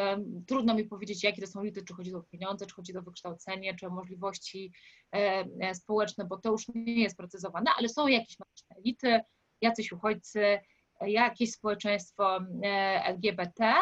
Trudno 0.46 0.74
mi 0.74 0.84
powiedzieć, 0.84 1.24
jakie 1.24 1.42
to 1.42 1.48
są 1.48 1.60
elity, 1.60 1.82
czy 1.84 1.94
chodzi 1.94 2.14
o 2.14 2.22
pieniądze, 2.22 2.66
czy 2.66 2.74
chodzi 2.74 2.96
o 2.96 3.02
wykształcenie, 3.02 3.74
czy 3.74 3.86
o 3.86 3.90
możliwości 3.90 4.72
e, 5.14 5.44
e, 5.60 5.74
społeczne, 5.74 6.24
bo 6.24 6.36
to 6.36 6.50
już 6.50 6.68
nie 6.74 7.02
jest 7.02 7.16
precyzowane, 7.16 7.70
ale 7.78 7.88
są 7.88 8.06
jakieś 8.06 8.36
elity, 8.76 9.20
jacyś 9.60 9.92
uchodźcy, 9.92 10.60
jakieś 11.00 11.52
społeczeństwo 11.52 12.36
e, 12.64 12.68
LGBT, 13.04 13.74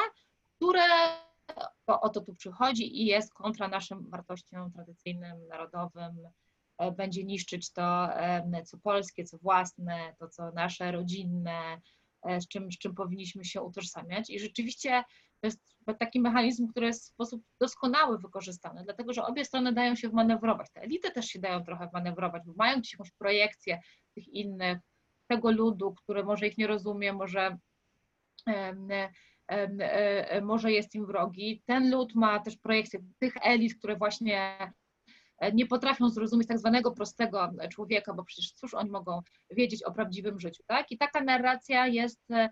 które 0.56 0.82
to, 1.86 2.00
o 2.00 2.08
to 2.08 2.20
tu 2.20 2.34
przychodzi 2.34 3.02
i 3.02 3.06
jest 3.06 3.34
kontra 3.34 3.68
naszym 3.68 4.10
wartościom 4.10 4.72
tradycyjnym, 4.72 5.46
narodowym, 5.48 6.28
będzie 6.96 7.24
niszczyć 7.24 7.72
to, 7.72 8.08
co 8.64 8.78
polskie, 8.78 9.24
co 9.24 9.38
własne, 9.38 10.14
to, 10.18 10.28
co 10.28 10.50
nasze, 10.52 10.92
rodzinne, 10.92 11.80
E, 12.22 12.40
z 12.40 12.48
czym, 12.48 12.72
z 12.72 12.78
czym 12.78 12.94
powinniśmy 12.94 13.44
się 13.44 13.62
utożsamiać. 13.62 14.30
I 14.30 14.40
rzeczywiście 14.40 15.04
to 15.40 15.46
jest 15.46 15.60
taki 15.98 16.20
mechanizm, 16.20 16.68
który 16.68 16.86
jest 16.86 17.04
w 17.04 17.08
sposób 17.08 17.42
doskonały 17.60 18.18
wykorzystany, 18.18 18.84
dlatego 18.84 19.12
że 19.12 19.24
obie 19.24 19.44
strony 19.44 19.72
dają 19.72 19.96
się 19.96 20.08
wmanewrować. 20.08 20.70
Te 20.72 20.80
elity 20.80 21.10
też 21.10 21.26
się 21.26 21.38
dają 21.38 21.64
trochę 21.64 21.88
wmanewrować, 21.88 22.42
bo 22.46 22.52
mają 22.56 22.78
gdzieś 22.78 22.92
jakąś 22.92 23.10
projekcję 23.10 23.80
tych 24.14 24.28
innych, 24.28 24.78
tego 25.26 25.50
ludu, 25.50 25.94
który 25.94 26.24
może 26.24 26.46
ich 26.46 26.58
nie 26.58 26.66
rozumie, 26.66 27.12
może, 27.12 27.58
e, 28.46 28.74
może 30.42 30.72
jest 30.72 30.94
im 30.94 31.06
wrogi. 31.06 31.62
Ten 31.66 31.90
lud 31.90 32.14
ma 32.14 32.38
też 32.38 32.56
projekcję 32.56 33.00
tych 33.18 33.34
elit, 33.42 33.78
które 33.78 33.96
właśnie 33.96 34.56
nie 35.52 35.66
potrafią 35.66 36.08
zrozumieć 36.08 36.48
tak 36.48 36.58
zwanego 36.58 36.90
prostego 36.90 37.52
człowieka, 37.70 38.14
bo 38.14 38.24
przecież 38.24 38.52
cóż 38.52 38.74
oni 38.74 38.90
mogą 38.90 39.20
wiedzieć 39.50 39.82
o 39.82 39.92
prawdziwym 39.92 40.40
życiu, 40.40 40.62
tak? 40.66 40.92
I 40.92 40.98
taka 40.98 41.20
narracja 41.20 41.86
jest 41.86 42.30
e, 42.30 42.50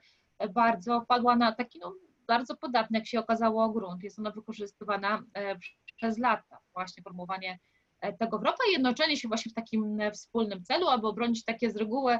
bardzo, 0.54 1.04
padła 1.08 1.36
na 1.36 1.52
taki 1.52 1.78
no, 1.78 1.94
bardzo 2.26 2.56
podatny, 2.56 2.98
jak 2.98 3.06
się 3.06 3.20
okazało, 3.20 3.70
grunt. 3.70 4.02
Jest 4.02 4.18
ona 4.18 4.30
wykorzystywana 4.30 5.22
e, 5.34 5.58
przez 5.96 6.18
lata, 6.18 6.58
właśnie 6.74 7.02
formułowanie 7.02 7.58
e, 8.00 8.12
tego 8.12 8.38
wroga 8.38 8.58
i 8.70 8.72
jednoczenie 8.72 9.16
się 9.16 9.28
właśnie 9.28 9.50
w 9.50 9.54
takim 9.54 9.98
wspólnym 10.12 10.64
celu, 10.64 10.88
aby 10.88 11.06
obronić 11.06 11.44
takie 11.44 11.70
z 11.70 11.76
reguły 11.76 12.18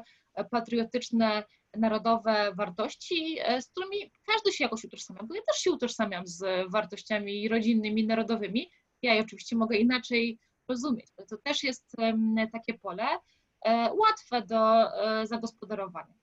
patriotyczne 0.51 1.43
narodowe 1.77 2.53
wartości, 2.55 3.39
e, 3.41 3.63
z 3.63 3.71
którymi 3.71 4.13
każdy 4.27 4.53
się 4.53 4.65
jakoś 4.65 4.85
utożsamia, 4.85 5.23
bo 5.23 5.35
ja 5.35 5.43
też 5.43 5.57
się 5.57 5.73
utożsamiam 5.73 6.27
z 6.27 6.71
wartościami 6.73 7.49
rodzinnymi, 7.49 8.07
narodowymi. 8.07 8.71
Ja 9.03 9.15
je 9.15 9.21
oczywiście 9.21 9.57
mogę 9.57 9.77
inaczej 9.77 10.39
rozumieć. 10.69 11.07
To 11.31 11.37
też 11.45 11.63
jest 11.63 11.97
takie 12.53 12.79
pole 12.79 13.07
e, 13.65 13.93
łatwe 13.93 14.43
do 14.43 14.93
e, 14.93 15.27
zagospodarowania. 15.27 16.15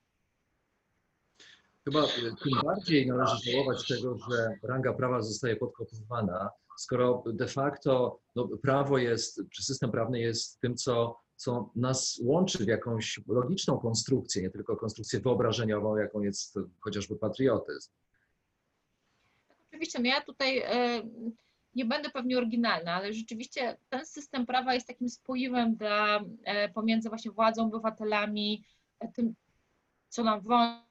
Chyba 1.83 2.01
tym 2.43 2.61
bardziej 2.63 3.07
należy 3.07 3.51
żałować 3.51 3.87
tego, 3.87 4.17
że 4.17 4.57
ranga 4.63 4.93
prawa 4.93 5.21
zostaje 5.21 5.55
podkopywana, 5.55 6.49
skoro 6.77 7.23
de 7.27 7.47
facto 7.47 8.19
no, 8.35 8.47
prawo 8.61 8.97
jest, 8.97 9.41
czy 9.53 9.63
system 9.63 9.91
prawny 9.91 10.19
jest 10.19 10.59
tym, 10.59 10.75
co 10.75 11.24
co 11.35 11.71
nas 11.75 12.21
łączy 12.23 12.65
w 12.65 12.67
jakąś 12.67 13.19
logiczną 13.27 13.77
konstrukcję, 13.77 14.41
nie 14.41 14.49
tylko 14.49 14.77
konstrukcję 14.77 15.19
wyobrażeniową, 15.19 15.97
jaką 15.97 16.21
jest 16.21 16.59
chociażby 16.79 17.15
patriotyzm. 17.15 17.91
Oczywiście, 19.67 19.99
no 19.99 20.05
ja 20.05 20.21
tutaj 20.21 20.59
e, 20.59 21.01
nie 21.75 21.85
będę 21.85 22.09
pewnie 22.09 22.37
oryginalna, 22.37 22.93
ale 22.93 23.13
rzeczywiście 23.13 23.77
ten 23.89 24.05
system 24.05 24.45
prawa 24.45 24.73
jest 24.73 24.87
takim 24.87 25.09
spoiwem 25.09 25.75
dla, 25.75 26.19
e, 26.43 26.69
pomiędzy 26.69 27.09
właśnie 27.09 27.31
władzą, 27.31 27.65
obywatelami, 27.65 28.65
e, 28.99 29.11
tym, 29.11 29.35
co 30.09 30.23
nam 30.23 30.41
wolno, 30.41 30.85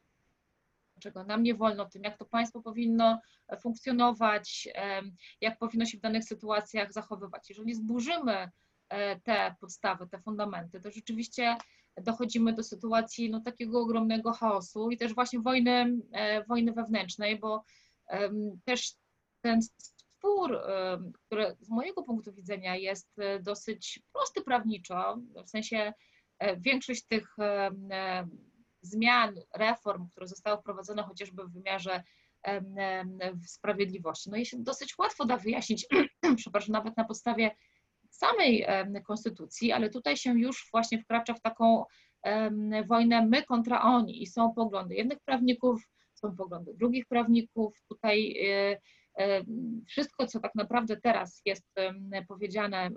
czego 1.00 1.24
nam 1.24 1.42
nie 1.42 1.54
wolno, 1.54 1.84
tym, 1.84 2.02
jak 2.02 2.18
to 2.18 2.24
państwo 2.24 2.62
powinno 2.62 3.20
funkcjonować, 3.60 4.68
jak 5.40 5.58
powinno 5.58 5.86
się 5.86 5.98
w 5.98 6.00
danych 6.00 6.24
sytuacjach 6.24 6.92
zachowywać. 6.92 7.48
Jeżeli 7.48 7.74
zburzymy 7.74 8.50
te 9.24 9.54
podstawy, 9.60 10.08
te 10.08 10.18
fundamenty, 10.18 10.80
to 10.80 10.90
rzeczywiście 10.90 11.56
dochodzimy 12.02 12.52
do 12.52 12.62
sytuacji 12.62 13.30
no, 13.30 13.40
takiego 13.40 13.80
ogromnego 13.80 14.32
chaosu 14.32 14.90
i 14.90 14.96
też 14.96 15.14
właśnie 15.14 15.40
wojny, 15.40 15.98
e, 16.12 16.44
wojny 16.44 16.72
wewnętrznej, 16.72 17.38
bo 17.38 17.64
też 18.64 18.94
ten 19.40 19.60
spór, 19.62 20.60
który 21.26 21.56
z 21.60 21.68
mojego 21.68 22.02
punktu 22.02 22.32
widzenia 22.32 22.76
jest 22.76 23.18
e, 23.18 23.40
dosyć 23.40 24.02
prosty 24.12 24.42
prawniczo, 24.42 25.18
w 25.46 25.50
sensie 25.50 25.92
większość 26.58 27.06
tych 27.06 27.36
zmian, 28.82 29.34
reform, 29.54 30.08
które 30.08 30.28
zostały 30.28 30.58
wprowadzone 30.58 31.02
chociażby 31.02 31.44
w 31.44 31.52
wymiarze 31.52 32.02
sprawiedliwości, 33.46 34.30
no 34.30 34.36
i 34.36 34.46
się 34.46 34.56
dosyć 34.58 34.98
łatwo 34.98 35.24
da 35.24 35.36
wyjaśnić, 35.36 35.86
przepraszam, 36.36 36.72
nawet 36.72 36.96
na 36.96 37.04
podstawie 37.04 37.56
samej 38.16 38.66
konstytucji, 39.06 39.72
ale 39.72 39.90
tutaj 39.90 40.16
się 40.16 40.38
już 40.38 40.68
właśnie 40.72 41.02
wkracza 41.02 41.34
w 41.34 41.40
taką 41.40 41.84
wojnę 42.88 43.26
my 43.26 43.42
kontra 43.42 43.82
oni 43.82 44.22
i 44.22 44.26
są 44.26 44.52
poglądy 44.52 44.94
jednych 44.94 45.20
prawników, 45.20 45.88
są 46.14 46.36
poglądy 46.36 46.74
drugich 46.74 47.06
prawników. 47.06 47.82
Tutaj 47.88 48.36
e, 49.18 49.44
wszystko, 49.86 50.26
co 50.26 50.40
tak 50.40 50.54
naprawdę 50.54 50.96
teraz 50.96 51.42
jest 51.44 51.74
powiedziane, 52.28 52.90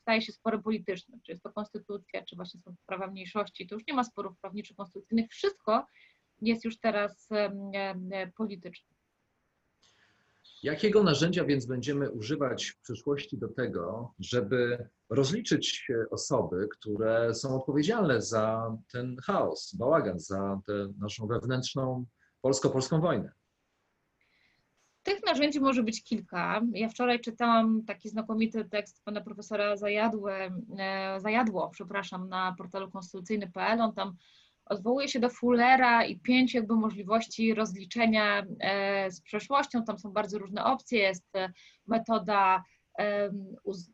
staje 0.00 0.22
się 0.22 0.32
sporem 0.32 0.62
politycznym, 0.62 1.20
czy 1.22 1.32
jest 1.32 1.42
to 1.42 1.52
konstytucja, 1.52 2.22
czy 2.22 2.36
właśnie 2.36 2.60
są 2.60 2.74
prawa 2.86 3.06
mniejszości, 3.06 3.66
to 3.66 3.74
już 3.74 3.86
nie 3.86 3.94
ma 3.94 4.04
sporów 4.04 4.38
prawniczych, 4.40 4.76
konstytucyjnych, 4.76 5.30
wszystko 5.30 5.86
jest 6.42 6.64
już 6.64 6.78
teraz 6.78 7.28
polityczne. 8.36 8.95
Jakiego 10.66 11.02
narzędzia 11.02 11.44
więc 11.44 11.66
będziemy 11.66 12.10
używać 12.10 12.66
w 12.66 12.80
przyszłości 12.80 13.38
do 13.38 13.48
tego, 13.48 14.14
żeby 14.18 14.88
rozliczyć 15.10 15.88
osoby, 16.10 16.68
które 16.72 17.34
są 17.34 17.56
odpowiedzialne 17.56 18.22
za 18.22 18.76
ten 18.92 19.16
chaos, 19.16 19.74
bałagan, 19.74 20.18
za 20.20 20.60
tę 20.66 20.72
naszą 20.98 21.26
wewnętrzną 21.26 22.06
polsko-polską 22.40 23.00
wojnę? 23.00 23.32
Tych 25.02 25.26
narzędzi 25.26 25.60
może 25.60 25.82
być 25.82 26.04
kilka. 26.04 26.62
Ja 26.72 26.88
wczoraj 26.88 27.20
czytałam 27.20 27.84
taki 27.84 28.08
znakomity 28.08 28.64
tekst 28.64 29.04
pana 29.04 29.20
profesora 29.20 29.76
Zajadłe, 29.76 30.50
e, 30.78 31.20
Zajadło, 31.20 31.70
przepraszam, 31.70 32.28
na 32.28 32.54
portalu 32.58 32.90
konstytucyjny.pl. 32.90 33.80
On 33.80 33.94
tam 33.94 34.16
odwołuje 34.66 35.08
się 35.08 35.20
do 35.20 35.28
Fullera 35.28 36.04
i 36.04 36.20
pięć 36.20 36.54
jakby 36.54 36.74
możliwości 36.74 37.54
rozliczenia 37.54 38.46
e, 38.60 39.10
z 39.10 39.20
przeszłością. 39.20 39.84
Tam 39.84 39.98
są 39.98 40.12
bardzo 40.12 40.38
różne 40.38 40.64
opcje. 40.64 40.98
Jest 40.98 41.36
e, 41.36 41.52
metoda, 41.86 42.64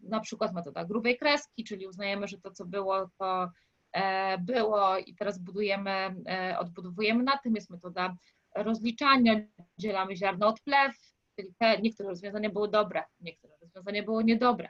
na 0.02 0.20
przykład 0.20 0.54
metoda 0.54 0.84
grubej 0.84 1.18
kreski, 1.18 1.64
czyli 1.64 1.86
uznajemy, 1.86 2.28
że 2.28 2.38
to, 2.38 2.50
co 2.50 2.64
było, 2.64 3.10
to 3.18 3.50
e, 3.92 4.38
było 4.38 4.98
i 4.98 5.14
teraz 5.14 5.38
budujemy, 5.38 6.14
odbudowujemy 6.58 7.22
na 7.22 7.38
tym. 7.38 7.54
Jest 7.54 7.70
metoda 7.70 8.16
rozliczania, 8.56 9.40
dzielamy 9.78 10.16
ziarno 10.16 10.46
od 10.46 10.60
plew, 10.60 10.96
czyli 11.36 11.54
te, 11.58 11.80
niektóre 11.80 12.08
rozwiązania 12.08 12.50
były 12.50 12.68
dobre, 12.68 13.04
niektóre 13.20 13.54
rozwiązania 13.60 14.02
były 14.02 14.24
niedobre 14.24 14.68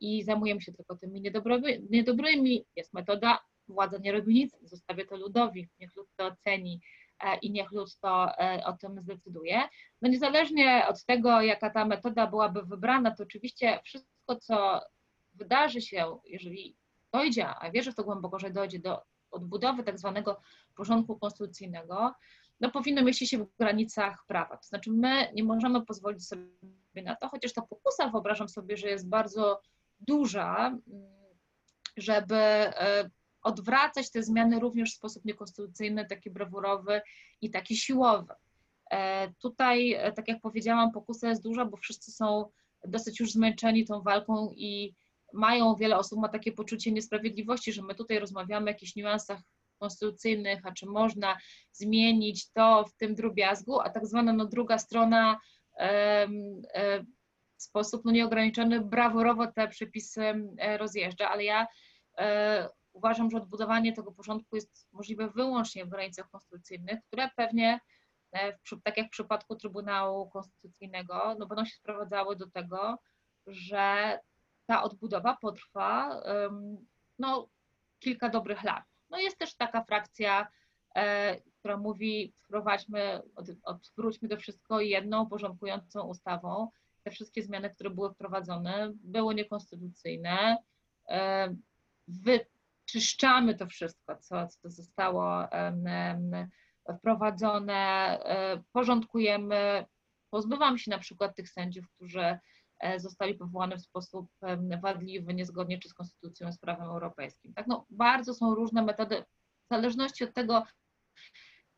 i 0.00 0.22
zajmujemy 0.22 0.60
się 0.60 0.72
tylko 0.72 0.96
tymi 0.96 1.20
niedobrymi. 1.20 1.86
niedobrymi. 1.90 2.64
Jest 2.76 2.94
metoda 2.94 3.38
władza 3.68 3.98
nie 3.98 4.12
robi 4.12 4.34
nic, 4.34 4.56
zostawię 4.62 5.04
to 5.04 5.16
ludowi, 5.16 5.68
niech 5.80 5.96
lud 5.96 6.08
to 6.16 6.26
oceni 6.26 6.80
e, 7.20 7.36
i 7.36 7.50
niech 7.50 7.72
lud 7.72 7.96
to 8.00 8.38
e, 8.38 8.64
o 8.64 8.72
tym 8.72 9.00
zdecyduje. 9.00 9.68
No 10.02 10.08
niezależnie 10.08 10.86
od 10.88 11.04
tego, 11.04 11.40
jaka 11.40 11.70
ta 11.70 11.84
metoda 11.84 12.26
byłaby 12.26 12.62
wybrana, 12.62 13.10
to 13.10 13.22
oczywiście 13.22 13.80
wszystko, 13.84 14.36
co 14.36 14.80
wydarzy 15.34 15.80
się, 15.80 16.18
jeżeli 16.24 16.76
dojdzie, 17.12 17.48
a 17.48 17.70
wierzę 17.70 17.92
w 17.92 17.94
to 17.94 18.04
głęboko, 18.04 18.38
że 18.38 18.50
dojdzie 18.50 18.78
do 18.78 19.02
odbudowy 19.30 19.82
tak 19.82 19.98
zwanego 19.98 20.40
porządku 20.76 21.18
konstytucyjnego, 21.18 22.14
no 22.60 22.70
powinno 22.70 23.02
mieścić 23.02 23.30
się 23.30 23.38
w 23.38 23.56
granicach 23.58 24.24
prawa. 24.26 24.56
To 24.56 24.66
znaczy 24.66 24.90
my 24.90 25.32
nie 25.34 25.44
możemy 25.44 25.84
pozwolić 25.84 26.26
sobie 26.26 27.02
na 27.04 27.16
to, 27.16 27.28
chociaż 27.28 27.52
ta 27.52 27.62
pokusa 27.62 28.08
wyobrażam 28.08 28.48
sobie, 28.48 28.76
że 28.76 28.88
jest 28.88 29.08
bardzo 29.08 29.60
duża, 30.00 30.66
mm, 30.66 30.82
żeby 31.96 32.36
e, 32.36 33.10
odwracać 33.42 34.10
te 34.10 34.22
zmiany 34.22 34.60
również 34.60 34.92
w 34.92 34.96
sposób 34.96 35.24
niekonstytucyjny, 35.24 36.06
taki 36.06 36.30
brawurowy 36.30 37.00
i 37.40 37.50
taki 37.50 37.76
siłowy. 37.76 38.34
E, 38.90 39.32
tutaj, 39.42 39.92
e, 39.92 40.12
tak 40.12 40.28
jak 40.28 40.40
powiedziałam, 40.40 40.92
pokusa 40.92 41.28
jest 41.28 41.42
duża, 41.42 41.64
bo 41.64 41.76
wszyscy 41.76 42.12
są 42.12 42.50
dosyć 42.84 43.20
już 43.20 43.32
zmęczeni 43.32 43.84
tą 43.84 44.02
walką 44.02 44.52
i 44.56 44.94
mają, 45.32 45.74
wiele 45.74 45.98
osób 45.98 46.18
ma 46.20 46.28
takie 46.28 46.52
poczucie 46.52 46.92
niesprawiedliwości, 46.92 47.72
że 47.72 47.82
my 47.82 47.94
tutaj 47.94 48.18
rozmawiamy 48.18 48.66
o 48.66 48.68
jakichś 48.68 48.96
niuansach 48.96 49.40
konstytucyjnych, 49.78 50.66
a 50.66 50.72
czy 50.72 50.86
można 50.86 51.36
zmienić 51.72 52.52
to 52.52 52.84
w 52.84 52.96
tym 52.96 53.14
drobiazgu, 53.14 53.80
a 53.80 53.90
tak 53.90 54.06
zwana 54.06 54.32
no, 54.32 54.46
druga 54.46 54.78
strona 54.78 55.38
e, 55.78 56.28
w 57.56 57.62
sposób 57.62 58.04
no, 58.04 58.12
nieograniczony 58.12 58.80
brawurowo 58.80 59.52
te 59.52 59.68
przepisy 59.68 60.20
rozjeżdża, 60.78 61.30
ale 61.30 61.44
ja 61.44 61.66
uważam, 62.98 63.30
że 63.30 63.36
odbudowanie 63.36 63.92
tego 63.92 64.12
porządku 64.12 64.56
jest 64.56 64.88
możliwe 64.92 65.28
wyłącznie 65.28 65.84
w 65.84 65.88
granicach 65.88 66.30
konstytucyjnych, 66.30 67.00
które 67.06 67.30
pewnie, 67.36 67.80
e, 68.32 68.58
tak 68.84 68.96
jak 68.96 69.06
w 69.06 69.10
przypadku 69.10 69.56
Trybunału 69.56 70.30
Konstytucyjnego, 70.30 71.36
no 71.38 71.46
będą 71.46 71.64
się 71.64 71.76
sprowadzały 71.76 72.36
do 72.36 72.50
tego, 72.50 72.98
że 73.46 74.18
ta 74.66 74.82
odbudowa 74.82 75.36
potrwa 75.40 76.20
no, 77.18 77.48
kilka 77.98 78.28
dobrych 78.28 78.62
lat. 78.62 78.84
No 79.10 79.18
jest 79.18 79.38
też 79.38 79.54
taka 79.54 79.84
frakcja, 79.84 80.48
e, 80.94 81.36
która 81.58 81.76
mówi 81.76 82.32
wprowadźmy, 82.36 83.22
odwróćmy 83.62 84.28
to 84.28 84.36
wszystko 84.36 84.80
jedną 84.80 85.26
porządkującą 85.26 86.02
ustawą. 86.02 86.68
Te 87.02 87.10
wszystkie 87.10 87.42
zmiany, 87.42 87.70
które 87.70 87.90
były 87.90 88.10
wprowadzone, 88.14 88.92
były 88.94 89.34
niekonstytucyjne. 89.34 90.56
E, 91.08 91.54
wy, 92.08 92.46
czyszczamy 92.90 93.54
to 93.54 93.66
wszystko, 93.66 94.16
co, 94.16 94.48
co 94.48 94.70
zostało 94.70 95.48
wprowadzone, 96.96 97.74
e, 97.74 98.62
porządkujemy, 98.72 99.84
pozbywamy 100.30 100.78
się 100.78 100.90
na 100.90 100.98
przykład 100.98 101.36
tych 101.36 101.48
sędziów, 101.48 101.86
którzy 101.96 102.38
e, 102.80 103.00
zostali 103.00 103.34
powołani 103.34 103.76
w 103.76 103.82
sposób 103.82 104.30
wadliwy, 104.82 105.34
niezgodnie 105.34 105.78
czy 105.78 105.88
z 105.88 105.94
konstytucją, 105.94 106.52
z 106.52 106.58
prawem 106.58 106.86
europejskim. 106.86 107.54
Tak, 107.54 107.66
no, 107.66 107.86
bardzo 107.90 108.34
są 108.34 108.54
różne 108.54 108.82
metody, 108.82 109.24
w 109.64 109.74
zależności 109.74 110.24
od 110.24 110.34
tego, 110.34 110.66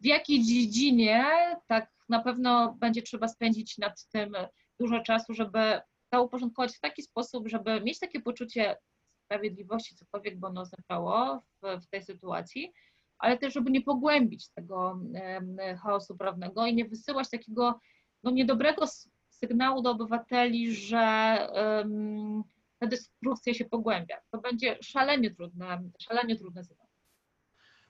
w 0.00 0.06
jakiej 0.06 0.42
dziedzinie, 0.44 1.24
tak 1.66 1.92
na 2.08 2.22
pewno 2.22 2.74
będzie 2.78 3.02
trzeba 3.02 3.28
spędzić 3.28 3.78
nad 3.78 4.06
tym 4.08 4.32
dużo 4.80 5.00
czasu, 5.00 5.34
żeby 5.34 5.80
to 6.12 6.22
uporządkować 6.22 6.76
w 6.76 6.80
taki 6.80 7.02
sposób, 7.02 7.48
żeby 7.48 7.80
mieć 7.80 7.98
takie 7.98 8.20
poczucie 8.20 8.76
sprawiedliwości, 9.30 9.94
cokolwiek 9.94 10.38
by 10.38 10.46
ono 10.46 10.60
oznaczało 10.60 11.42
w, 11.62 11.84
w 11.84 11.86
tej 11.86 12.02
sytuacji, 12.02 12.72
ale 13.18 13.38
też, 13.38 13.54
żeby 13.54 13.70
nie 13.70 13.82
pogłębić 13.82 14.48
tego 14.48 15.00
chaosu 15.82 16.16
prawnego 16.16 16.66
i 16.66 16.74
nie 16.74 16.84
wysyłać 16.84 17.30
takiego 17.30 17.80
no, 18.22 18.30
niedobrego 18.30 18.84
sygnału 19.28 19.82
do 19.82 19.90
obywateli, 19.90 20.74
że 20.74 21.36
um, 21.54 22.42
ta 22.78 22.86
dyskusja 22.86 23.54
się 23.54 23.64
pogłębia. 23.64 24.16
To 24.30 24.40
będzie 24.40 24.78
szalenie 24.82 25.34
trudne, 25.34 25.90
szalenie 25.98 26.36
trudne 26.36 26.64
zadanie. 26.64 26.90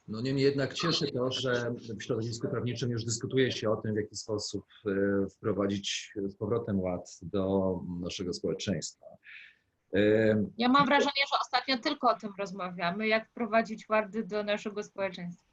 No 0.09 0.21
niemniej 0.21 0.45
jednak 0.45 0.75
cieszy 0.75 1.13
to, 1.13 1.31
że 1.31 1.75
w 1.99 2.03
środowisku 2.03 2.49
prawniczym 2.49 2.91
już 2.91 3.05
dyskutuje 3.05 3.53
się 3.53 3.71
o 3.71 3.77
tym, 3.77 3.95
w 3.95 3.97
jaki 3.97 4.17
sposób 4.17 4.65
e, 4.87 5.27
wprowadzić 5.31 6.13
z 6.27 6.37
powrotem 6.37 6.81
ład 6.81 7.19
do 7.23 7.75
naszego 8.01 8.33
społeczeństwa. 8.33 9.07
Ja 10.59 10.69
mam 10.69 10.87
wrażenie, 10.87 11.23
że 11.33 11.39
ostatnio 11.43 11.79
tylko 11.79 12.11
o 12.11 12.19
tym 12.19 12.31
rozmawiamy, 12.39 13.09
jak 13.09 13.29
wprowadzić 13.29 13.89
łady 13.89 14.25
do 14.25 14.45
naszego 14.45 14.83
społeczeństwa. 14.83 15.51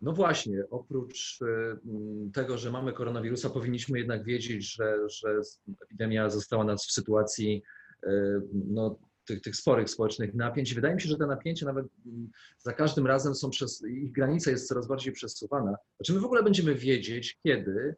No 0.00 0.12
właśnie, 0.12 0.62
oprócz 0.70 1.38
tego, 2.34 2.58
że 2.58 2.70
mamy 2.70 2.92
koronawirusa, 2.92 3.50
powinniśmy 3.50 3.98
jednak 3.98 4.24
wiedzieć, 4.24 4.74
że, 4.74 5.08
że 5.08 5.40
epidemia 5.82 6.30
została 6.30 6.64
nas 6.64 6.86
w 6.86 6.92
sytuacji 6.92 7.62
no, 8.52 8.98
tych, 9.24 9.40
tych 9.40 9.56
sporych 9.56 9.90
społecznych 9.90 10.34
napięć. 10.34 10.74
Wydaje 10.74 10.94
mi 10.94 11.00
się, 11.00 11.08
że 11.08 11.16
te 11.16 11.26
napięcia 11.26 11.66
nawet 11.66 11.86
mm, 12.06 12.30
za 12.58 12.72
każdym 12.72 13.06
razem 13.06 13.34
są 13.34 13.50
przez, 13.50 13.84
ich 13.84 14.12
granica 14.12 14.50
jest 14.50 14.68
coraz 14.68 14.86
bardziej 14.88 15.12
przesuwana. 15.12 15.76
Znaczy 15.96 16.12
my 16.12 16.20
w 16.20 16.24
ogóle 16.24 16.42
będziemy 16.42 16.74
wiedzieć, 16.74 17.38
kiedy 17.42 17.96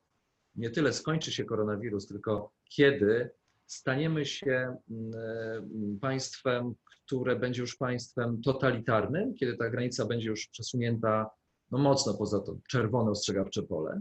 nie 0.55 0.71
tyle 0.71 0.93
skończy 0.93 1.33
się 1.33 1.45
koronawirus, 1.45 2.07
tylko 2.07 2.53
kiedy 2.65 3.31
staniemy 3.73 4.25
się 4.25 4.77
mm, 4.91 5.13
e, 5.97 6.01
państwem, 6.01 6.75
które 7.05 7.37
będzie 7.37 7.61
już 7.61 7.77
państwem 7.77 8.43
totalitarnym, 8.43 9.35
kiedy 9.35 9.57
ta 9.57 9.71
granica 9.71 10.07
będzie 10.07 10.29
już 10.29 10.47
przesunięta 10.47 11.31
no 11.71 11.79
mocno 11.79 12.15
poza 12.15 12.41
to 12.41 12.57
czerwone 12.69 13.11
ostrzegawcze 13.11 13.63
pole. 13.63 14.01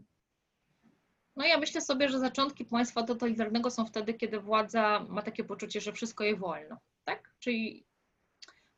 No 1.35 1.45
ja 1.45 1.57
myślę 1.57 1.81
sobie, 1.81 2.09
że 2.09 2.19
zaczątki 2.19 2.65
państwa 2.65 3.03
totalitarnego 3.03 3.71
są 3.71 3.85
wtedy, 3.85 4.13
kiedy 4.13 4.39
władza 4.39 5.05
ma 5.09 5.21
takie 5.21 5.43
poczucie, 5.43 5.81
że 5.81 5.93
wszystko 5.93 6.23
jej 6.23 6.37
wolno, 6.37 6.77
tak? 7.03 7.33
Czyli 7.39 7.85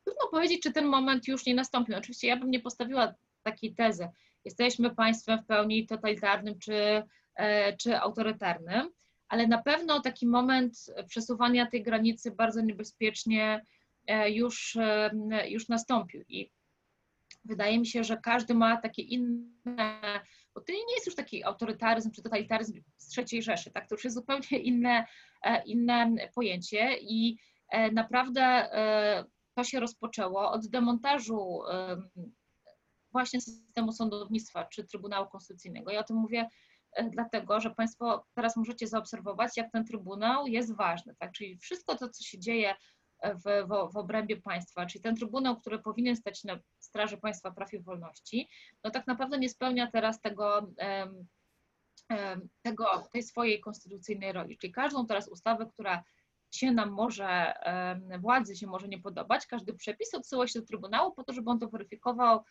trudno 0.04 0.28
powiedzieć, 0.30 0.62
czy 0.62 0.72
ten 0.72 0.86
moment 0.86 1.28
już 1.28 1.46
nie 1.46 1.54
nastąpił. 1.54 1.96
Oczywiście 1.96 2.28
ja 2.28 2.36
bym 2.36 2.50
nie 2.50 2.60
postawiła 2.60 3.14
takiej 3.42 3.74
tezy. 3.74 4.08
Jesteśmy 4.44 4.94
państwem 4.94 5.42
w 5.42 5.46
pełni 5.46 5.86
totalitarnym 5.86 6.58
czy, 6.58 7.02
e, 7.34 7.76
czy 7.76 7.98
autorytarnym, 7.98 8.90
ale 9.34 9.46
na 9.46 9.62
pewno 9.62 10.00
taki 10.00 10.26
moment 10.26 10.86
przesuwania 11.08 11.66
tej 11.66 11.82
granicy 11.82 12.30
bardzo 12.30 12.60
niebezpiecznie 12.60 13.64
e, 14.06 14.30
już, 14.30 14.76
e, 14.76 15.10
już 15.48 15.68
nastąpił. 15.68 16.24
I 16.28 16.50
wydaje 17.44 17.78
mi 17.78 17.86
się, 17.86 18.04
że 18.04 18.16
każdy 18.16 18.54
ma 18.54 18.76
takie 18.76 19.02
inne 19.02 20.00
bo 20.54 20.60
to 20.60 20.72
nie 20.72 20.94
jest 20.94 21.06
już 21.06 21.14
taki 21.14 21.44
autorytaryzm 21.44 22.10
czy 22.10 22.22
totalitaryzm 22.22 22.82
z 22.96 23.18
III 23.18 23.42
Rzeszy, 23.42 23.70
tak? 23.70 23.88
To 23.88 23.94
już 23.94 24.04
jest 24.04 24.16
zupełnie 24.16 24.58
inne, 24.70 25.06
e, 25.42 25.64
inne 25.64 26.16
pojęcie 26.34 26.98
i 27.00 27.38
naprawdę 27.92 28.70
to 29.54 29.64
się 29.64 29.80
rozpoczęło 29.80 30.52
od 30.52 30.66
demontażu 30.68 31.62
właśnie 33.12 33.40
systemu 33.40 33.92
sądownictwa 33.92 34.64
czy 34.64 34.84
Trybunału 34.84 35.28
Konstytucyjnego. 35.28 35.90
Ja 35.90 36.00
o 36.00 36.04
tym 36.04 36.16
mówię 36.16 36.48
dlatego, 37.10 37.60
że 37.60 37.70
Państwo 37.70 38.26
teraz 38.34 38.56
możecie 38.56 38.86
zaobserwować, 38.86 39.56
jak 39.56 39.72
ten 39.72 39.84
Trybunał 39.84 40.46
jest 40.46 40.76
ważny, 40.76 41.14
tak? 41.18 41.32
Czyli 41.32 41.58
wszystko 41.58 41.96
to, 41.96 42.08
co 42.08 42.24
się 42.24 42.38
dzieje 42.38 42.74
w, 43.22 43.66
w, 43.66 43.92
w 43.92 43.96
obrębie 43.96 44.36
państwa, 44.36 44.86
czyli 44.86 45.02
ten 45.02 45.16
Trybunał, 45.16 45.60
który 45.60 45.78
powinien 45.78 46.16
stać 46.16 46.44
na 46.44 46.58
straży 46.78 47.16
państwa 47.16 47.50
praw 47.50 47.74
i 47.74 47.78
wolności, 47.78 48.48
no 48.84 48.90
tak 48.90 49.06
naprawdę 49.06 49.38
nie 49.38 49.48
spełnia 49.48 49.90
teraz 49.90 50.20
tego, 50.20 50.72
tego, 52.62 52.86
tej 53.12 53.22
swojej 53.22 53.60
konstytucyjnej 53.60 54.32
roli. 54.32 54.58
Czyli 54.58 54.72
każdą 54.72 55.06
teraz 55.06 55.28
ustawę, 55.28 55.66
która 55.66 56.04
się 56.54 56.72
nam 56.72 56.90
może, 56.90 57.54
władzy 58.20 58.56
się 58.56 58.66
może 58.66 58.88
nie 58.88 58.98
podobać, 59.00 59.46
każdy 59.46 59.74
przepis 59.74 60.14
odsyła 60.14 60.46
się 60.46 60.60
do 60.60 60.66
Trybunału 60.66 61.14
po 61.14 61.24
to, 61.24 61.32
żeby 61.32 61.50
on 61.50 61.58
to 61.58 61.68
weryfikował 61.68 62.36
e, 62.36 62.42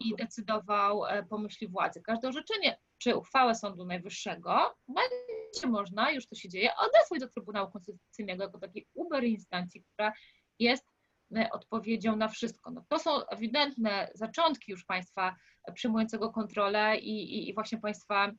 i 0.00 0.16
decydował 0.16 1.06
e, 1.06 1.22
po 1.22 1.38
myśli 1.38 1.68
władzy. 1.68 2.02
Każde 2.02 2.28
orzeczenie 2.28 2.78
czy 2.98 3.16
uchwałę 3.16 3.54
Sądu 3.54 3.84
Najwyższego 3.84 4.74
będzie 4.88 5.66
można, 5.66 6.10
już 6.10 6.26
to 6.26 6.34
się 6.34 6.48
dzieje, 6.48 6.70
odesłać 6.76 7.20
do 7.20 7.28
Trybunału 7.28 7.70
Konstytucyjnego 7.70 8.42
jako 8.42 8.58
takiej 8.58 8.86
uber 8.94 9.24
instancji, 9.24 9.84
która 9.84 10.12
jest 10.58 10.86
e, 11.36 11.50
odpowiedzią 11.50 12.16
na 12.16 12.28
wszystko. 12.28 12.70
No 12.70 12.84
to 12.88 12.98
są 12.98 13.26
ewidentne 13.26 14.10
zaczątki 14.14 14.72
już 14.72 14.84
państwa 14.84 15.36
przyjmującego 15.74 16.30
kontrolę 16.30 16.98
i, 16.98 17.34
i, 17.34 17.48
i 17.48 17.54
właśnie 17.54 17.78
państwa 17.78 18.32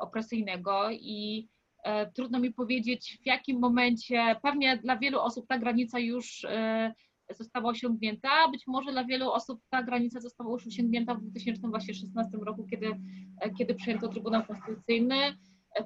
opresyjnego 0.00 0.90
i 0.90 1.48
e, 1.84 2.10
trudno 2.12 2.38
mi 2.38 2.52
powiedzieć 2.52 3.18
w 3.22 3.26
jakim 3.26 3.60
momencie, 3.60 4.36
pewnie 4.42 4.76
dla 4.76 4.96
wielu 4.96 5.20
osób 5.20 5.46
ta 5.48 5.58
granica 5.58 5.98
już 5.98 6.44
e, 6.44 6.92
została 7.30 7.70
osiągnięta. 7.70 8.48
Być 8.48 8.66
może 8.66 8.92
dla 8.92 9.04
wielu 9.04 9.30
osób 9.30 9.60
ta 9.70 9.82
granica 9.82 10.20
została 10.20 10.52
już 10.52 10.66
osiągnięta 10.66 11.14
w 11.14 11.20
2016 11.20 12.38
roku, 12.42 12.66
kiedy, 12.66 12.86
kiedy 13.58 13.74
przyjęto 13.74 14.08
Trybunał 14.08 14.46
Konstytucyjny. 14.46 15.36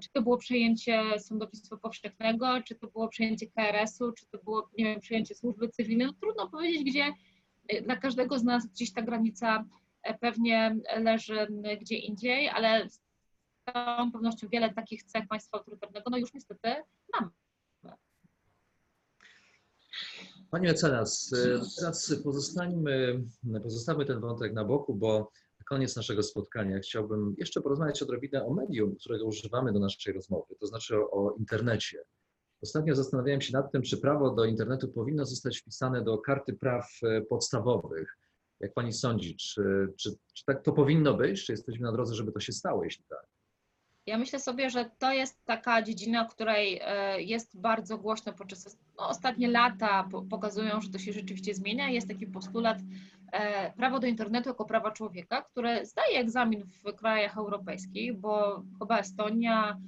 Czy 0.02 0.08
to 0.12 0.22
było 0.22 0.36
przejęcie 0.36 1.02
sądownictwa 1.18 1.76
powszechnego, 1.76 2.62
czy 2.62 2.74
to 2.74 2.86
było 2.86 3.08
przejęcie 3.08 3.46
KRS-u, 3.46 4.12
czy 4.12 4.26
to 4.26 4.38
było, 4.38 4.70
nie 4.78 4.84
wiem, 4.84 5.00
przejęcie 5.00 5.34
służby 5.34 5.68
cywilnej. 5.68 6.06
No, 6.06 6.12
trudno 6.12 6.48
powiedzieć, 6.48 6.84
gdzie 6.84 7.12
dla 7.82 7.96
każdego 7.96 8.38
z 8.38 8.44
nas 8.44 8.66
gdzieś 8.66 8.92
ta 8.92 9.02
granica 9.02 9.64
pewnie 10.20 10.76
leży 10.96 11.46
gdzie 11.80 11.96
indziej, 11.96 12.48
ale 12.48 12.88
z 12.90 13.00
całą 13.72 14.12
pewnością 14.12 14.48
wiele 14.48 14.74
takich 14.74 15.02
cech 15.02 15.28
państwa 15.28 15.58
autorytarnego 15.58 16.10
no 16.10 16.18
już 16.18 16.34
niestety 16.34 16.74
mamy. 17.12 17.30
Pani 20.50 20.66
mecenas, 20.66 21.30
teraz 21.78 22.14
pozostańmy, 22.24 23.24
pozostawmy 23.62 24.04
ten 24.04 24.20
wątek 24.20 24.52
na 24.52 24.64
boku, 24.64 24.94
bo 24.94 25.18
na 25.58 25.64
koniec 25.68 25.96
naszego 25.96 26.22
spotkania 26.22 26.78
chciałbym 26.78 27.34
jeszcze 27.38 27.60
porozmawiać 27.60 28.02
odrobinę 28.02 28.44
o 28.44 28.54
medium, 28.54 28.96
którego 28.96 29.24
używamy 29.24 29.72
do 29.72 29.78
naszej 29.78 30.12
rozmowy, 30.14 30.54
to 30.60 30.66
znaczy 30.66 30.96
o, 30.96 31.10
o 31.10 31.34
internecie. 31.38 32.02
Ostatnio 32.62 32.94
zastanawiałem 32.94 33.40
się 33.40 33.52
nad 33.52 33.72
tym, 33.72 33.82
czy 33.82 33.96
prawo 33.96 34.30
do 34.30 34.44
internetu 34.44 34.88
powinno 34.88 35.24
zostać 35.24 35.58
wpisane 35.58 36.04
do 36.04 36.18
karty 36.18 36.52
praw 36.52 37.00
podstawowych. 37.28 38.18
Jak 38.60 38.74
pani 38.74 38.92
sądzi, 38.92 39.36
czy, 39.36 39.92
czy, 39.96 40.10
czy 40.34 40.44
tak 40.44 40.62
to 40.62 40.72
powinno 40.72 41.14
być? 41.14 41.44
Czy 41.44 41.52
jesteśmy 41.52 41.86
na 41.86 41.92
drodze, 41.92 42.14
żeby 42.14 42.32
to 42.32 42.40
się 42.40 42.52
stało, 42.52 42.84
jeśli 42.84 43.04
tak? 43.04 43.26
Ja 44.06 44.18
myślę 44.18 44.40
sobie, 44.40 44.70
że 44.70 44.90
to 44.98 45.12
jest 45.12 45.44
taka 45.44 45.82
dziedzina, 45.82 46.24
której 46.24 46.80
e, 46.82 47.22
jest 47.22 47.60
bardzo 47.60 47.98
głośno 47.98 48.32
podczas 48.32 48.78
no, 48.98 49.08
ostatnie 49.08 49.48
lata 49.48 50.08
pokazują, 50.30 50.80
że 50.80 50.90
to 50.90 50.98
się 50.98 51.12
rzeczywiście 51.12 51.54
zmienia. 51.54 51.90
Jest 51.90 52.08
taki 52.08 52.26
postulat 52.26 52.78
e, 53.32 53.72
prawo 53.72 53.98
do 54.00 54.06
internetu 54.06 54.48
jako 54.48 54.64
prawa 54.64 54.90
człowieka, 54.90 55.42
które 55.42 55.86
zdaje 55.86 56.18
egzamin 56.18 56.64
w 56.64 56.94
krajach 56.94 57.36
europejskich, 57.36 58.18
bo 58.18 58.62
chyba 58.78 58.98
Estonia, 58.98 59.80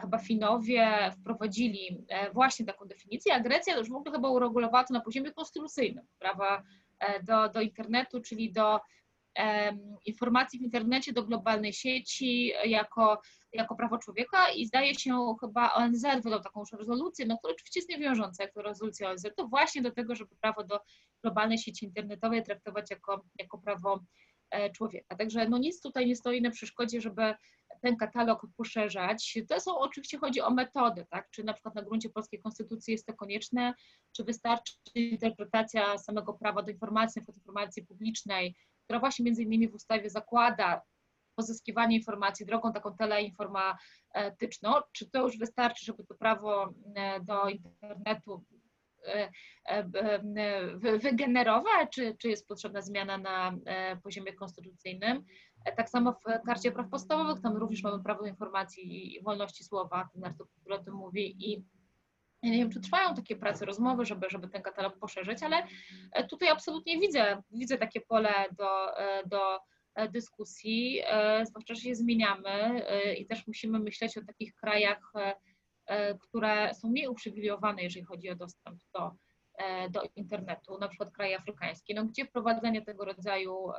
chyba 0.00 0.18
Finowie 0.18 1.10
wprowadzili 1.20 2.04
e, 2.08 2.32
właśnie 2.32 2.66
taką 2.66 2.84
definicję, 2.84 3.34
a 3.34 3.40
Grecja 3.40 3.76
już 3.76 3.88
w 3.88 3.94
ogóle 3.94 4.12
chyba 4.12 4.30
uregulowała 4.30 4.84
to 4.84 4.94
na 4.94 5.00
poziomie 5.00 5.32
konstytucyjnym, 5.32 6.04
prawa 6.18 6.62
do, 7.22 7.48
do 7.48 7.60
internetu, 7.60 8.20
czyli 8.20 8.52
do 8.52 8.80
informacji 10.06 10.58
w 10.58 10.62
internecie 10.62 11.12
do 11.12 11.22
globalnej 11.22 11.72
sieci 11.72 12.52
jako, 12.64 13.20
jako 13.52 13.76
prawo 13.76 13.98
człowieka 13.98 14.50
i 14.50 14.66
zdaje 14.66 14.94
się 14.94 15.34
chyba 15.40 15.74
ONZ 15.74 16.02
wydał 16.22 16.42
taką 16.42 16.60
już 16.60 16.72
rezolucję, 16.72 17.26
no 17.26 17.38
która 17.38 17.52
oczywiście 17.54 17.80
jest 17.80 17.90
niewiążąca, 17.90 18.42
jak 18.42 18.52
to 18.52 18.62
rezolucja 18.62 19.10
ONZ, 19.10 19.26
to 19.36 19.48
właśnie 19.48 19.82
do 19.82 19.90
tego, 19.90 20.14
żeby 20.14 20.36
prawo 20.40 20.64
do 20.64 20.80
globalnej 21.22 21.58
sieci 21.58 21.86
internetowej 21.86 22.42
traktować 22.42 22.90
jako, 22.90 23.24
jako 23.38 23.58
prawo 23.58 24.00
e, 24.50 24.70
człowieka. 24.70 25.16
Także 25.16 25.48
no 25.48 25.58
nic 25.58 25.80
tutaj 25.80 26.06
nie 26.06 26.16
stoi 26.16 26.42
na 26.42 26.50
przeszkodzie, 26.50 27.00
żeby 27.00 27.34
ten 27.80 27.96
katalog 27.96 28.46
poszerzać. 28.56 29.38
To 29.48 29.60
są 29.60 29.78
oczywiście 29.78 30.18
chodzi 30.18 30.40
o 30.40 30.50
metody, 30.50 31.06
tak? 31.10 31.30
Czy 31.30 31.44
na 31.44 31.52
przykład 31.52 31.74
na 31.74 31.82
gruncie 31.82 32.10
polskiej 32.10 32.40
konstytucji 32.40 32.92
jest 32.92 33.06
to 33.06 33.14
konieczne, 33.14 33.74
czy 34.12 34.24
wystarczy 34.24 34.72
interpretacja 34.94 35.98
samego 35.98 36.32
prawa 36.34 36.62
do 36.62 36.70
informacji, 36.70 37.22
informacji 37.36 37.86
publicznej, 37.86 38.56
która 38.84 39.00
właśnie 39.00 39.24
między 39.24 39.42
innymi 39.42 39.68
w 39.68 39.74
ustawie 39.74 40.10
zakłada 40.10 40.82
pozyskiwanie 41.38 41.96
informacji 41.96 42.46
drogą 42.46 42.72
taką 42.72 42.96
teleinformatyczną, 42.96 44.74
czy 44.92 45.10
to 45.10 45.22
już 45.22 45.38
wystarczy, 45.38 45.84
żeby 45.84 46.04
to 46.04 46.14
prawo 46.14 46.74
e, 46.94 47.20
do 47.20 47.48
internetu 47.48 48.44
e, 49.06 49.30
e, 49.64 50.98
wygenerować, 50.98 51.88
czy, 51.94 52.16
czy 52.20 52.28
jest 52.28 52.48
potrzebna 52.48 52.82
zmiana 52.82 53.18
na 53.18 53.52
poziomie 54.02 54.32
konstytucyjnym. 54.32 55.24
Tak 55.76 55.90
samo 55.90 56.12
w 56.12 56.46
Karcie 56.46 56.72
Praw 56.72 56.90
Podstawowych, 56.90 57.42
tam 57.42 57.56
również 57.56 57.82
mamy 57.82 58.02
prawo 58.02 58.22
do 58.22 58.28
informacji 58.28 59.16
i 59.16 59.22
wolności 59.22 59.64
słowa, 59.64 60.08
ten 60.12 60.24
artykuł, 60.24 60.48
o 60.70 60.78
tym 60.78 60.94
mówi 60.94 61.52
i 61.52 61.64
ja 62.42 62.50
nie 62.50 62.58
wiem, 62.58 62.70
czy 62.70 62.80
trwają 62.80 63.14
takie 63.14 63.36
prace, 63.36 63.64
rozmowy, 63.64 64.04
żeby, 64.04 64.26
żeby 64.30 64.48
ten 64.48 64.62
katalog 64.62 64.98
poszerzyć, 64.98 65.42
ale 65.42 65.66
tutaj 66.30 66.48
absolutnie 66.48 67.00
widzę, 67.00 67.42
widzę 67.50 67.78
takie 67.78 68.00
pole 68.00 68.32
do, 68.58 68.86
do 69.26 69.60
dyskusji, 70.12 71.02
zwłaszcza, 71.44 71.74
że 71.74 71.80
się 71.80 71.94
zmieniamy 71.94 72.82
i 73.18 73.26
też 73.26 73.46
musimy 73.46 73.78
myśleć 73.78 74.18
o 74.18 74.24
takich 74.24 74.54
krajach, 74.54 75.12
które 76.20 76.74
są 76.74 76.88
mniej 76.88 77.08
uprzywilejowane, 77.08 77.82
jeżeli 77.82 78.06
chodzi 78.06 78.30
o 78.30 78.34
dostęp 78.34 78.80
do, 78.94 79.12
e, 79.58 79.90
do 79.90 80.02
internetu, 80.16 80.78
na 80.78 80.88
przykład 80.88 81.10
kraje 81.10 81.36
afrykańskie, 81.36 81.94
no, 81.94 82.04
gdzie 82.04 82.24
wprowadzenie 82.24 82.82
tego 82.82 83.04
rodzaju 83.04 83.70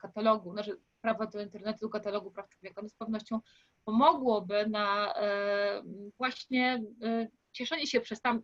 katalogu, 0.00 0.52
znaczy 0.52 0.80
prawa 1.00 1.26
do 1.26 1.42
internetu, 1.42 1.90
katalogu 1.90 2.30
praw 2.30 2.48
człowieka, 2.48 2.82
no 2.82 2.88
z 2.88 2.94
pewnością 2.94 3.40
pomogłoby 3.84 4.66
na 4.66 5.14
właśnie 6.18 6.82
cieszenie 7.52 7.86
się 7.86 8.00
przez 8.00 8.20
tam 8.20 8.42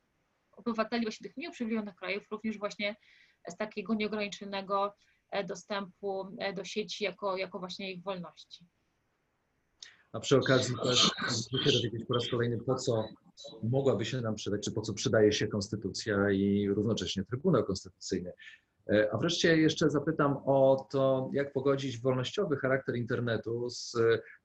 obywateli 0.56 1.04
właśnie 1.04 1.24
tych 1.24 1.36
mniej 1.36 1.50
uprzywilejowanych 1.50 1.96
krajów, 1.96 2.30
również 2.30 2.58
właśnie 2.58 2.96
z 3.48 3.56
takiego 3.56 3.94
nieograniczonego 3.94 4.94
dostępu 5.44 6.36
do 6.56 6.64
sieci 6.64 7.04
jako, 7.04 7.36
jako 7.36 7.58
właśnie 7.58 7.92
ich 7.92 8.02
wolności. 8.02 8.66
A 10.12 10.20
przy 10.20 10.36
okazji 10.36 10.74
też 10.82 11.10
muszę 11.52 11.72
dowiedzieć 11.72 12.04
po 12.08 12.14
raz 12.14 12.28
kolejny, 12.28 12.58
po 12.66 12.74
co 12.74 13.04
mogłaby 13.62 14.04
się 14.04 14.20
nam 14.20 14.34
przydać, 14.34 14.64
czy 14.64 14.72
po 14.72 14.80
co 14.80 14.94
przydaje 14.94 15.32
się 15.32 15.48
konstytucja 15.48 16.30
i 16.30 16.68
równocześnie 16.68 17.24
Trybunał 17.24 17.64
Konstytucyjny. 17.64 18.32
E, 18.90 19.08
a 19.12 19.18
wreszcie 19.18 19.56
jeszcze 19.56 19.90
zapytam 19.90 20.36
o 20.44 20.86
to, 20.90 21.30
jak 21.32 21.52
pogodzić 21.52 22.00
wolnościowy 22.00 22.56
charakter 22.56 22.96
internetu 22.96 23.70
z 23.70 23.96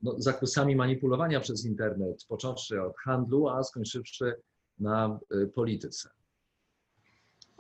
no, 0.02 0.16
zakusami 0.18 0.76
manipulowania 0.76 1.40
przez 1.40 1.66
internet, 1.66 2.26
począwszy 2.28 2.82
od 2.82 2.98
handlu, 2.98 3.50
a 3.50 3.64
skończywszy 3.64 4.36
na 4.80 5.20
e, 5.32 5.48
polityce. 5.48 6.10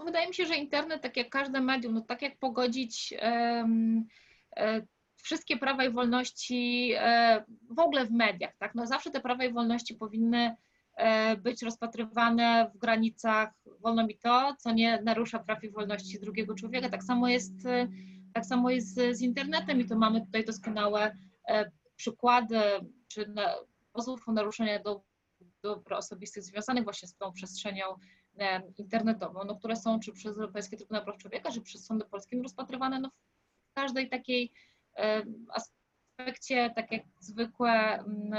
Wydaje 0.05 0.27
mi 0.27 0.33
się, 0.33 0.45
że 0.45 0.55
internet, 0.55 1.01
tak 1.01 1.17
jak 1.17 1.29
każde 1.29 1.61
medium, 1.61 1.93
no 1.93 2.01
tak 2.01 2.21
jak 2.21 2.39
pogodzić 2.39 3.13
um, 3.21 4.05
wszystkie 5.21 5.57
prawa 5.57 5.85
i 5.85 5.91
wolności 5.91 6.91
e, 6.97 7.45
w 7.69 7.79
ogóle 7.79 8.05
w 8.05 8.11
mediach, 8.11 8.55
tak? 8.57 8.75
No 8.75 8.87
zawsze 8.87 9.11
te 9.11 9.21
prawa 9.21 9.45
i 9.45 9.53
wolności 9.53 9.95
powinny 9.95 10.55
e, 10.95 11.37
być 11.37 11.61
rozpatrywane 11.61 12.71
w 12.75 12.77
granicach 12.77 13.53
wolno 13.79 14.07
mi 14.07 14.17
to, 14.17 14.55
co 14.59 14.71
nie 14.71 15.01
narusza 15.01 15.39
praw 15.39 15.63
i 15.63 15.69
wolności 15.69 16.19
drugiego 16.19 16.55
człowieka. 16.55 16.89
Tak 16.89 17.03
samo 17.03 17.27
jest, 17.27 17.65
e, 17.65 17.87
tak 18.33 18.45
samo 18.45 18.69
jest 18.69 18.95
z, 18.95 19.17
z 19.17 19.21
internetem 19.21 19.81
i 19.81 19.85
to 19.85 19.95
mamy 19.95 20.25
tutaj 20.25 20.45
doskonałe 20.45 21.17
przykłady, 21.95 22.59
czy 23.07 23.33
pozwów 23.93 24.29
o 24.29 24.31
naruszenia 24.31 24.79
do 24.79 25.01
dóbr 25.63 25.93
osobistych 25.93 26.43
związanych 26.43 26.83
właśnie 26.83 27.07
z 27.07 27.15
tą 27.15 27.31
przestrzenią 27.31 27.85
internetową, 28.77 29.43
no, 29.43 29.55
które 29.55 29.75
są 29.75 29.99
czy 29.99 30.11
przez 30.11 30.37
Europejski 30.37 30.77
Trybunał 30.77 31.03
Praw 31.03 31.17
Człowieka, 31.17 31.51
czy 31.51 31.61
przez 31.61 31.85
sądy 31.85 32.05
polskie 32.05 32.41
rozpatrywane 32.41 32.99
no, 32.99 33.09
w 33.71 33.73
każdej 33.73 34.09
takiej 34.09 34.51
aspekcie, 36.21 36.73
tak 36.75 36.91
jak 36.91 37.03
zwykłe, 37.19 37.71
mm, 37.71 38.31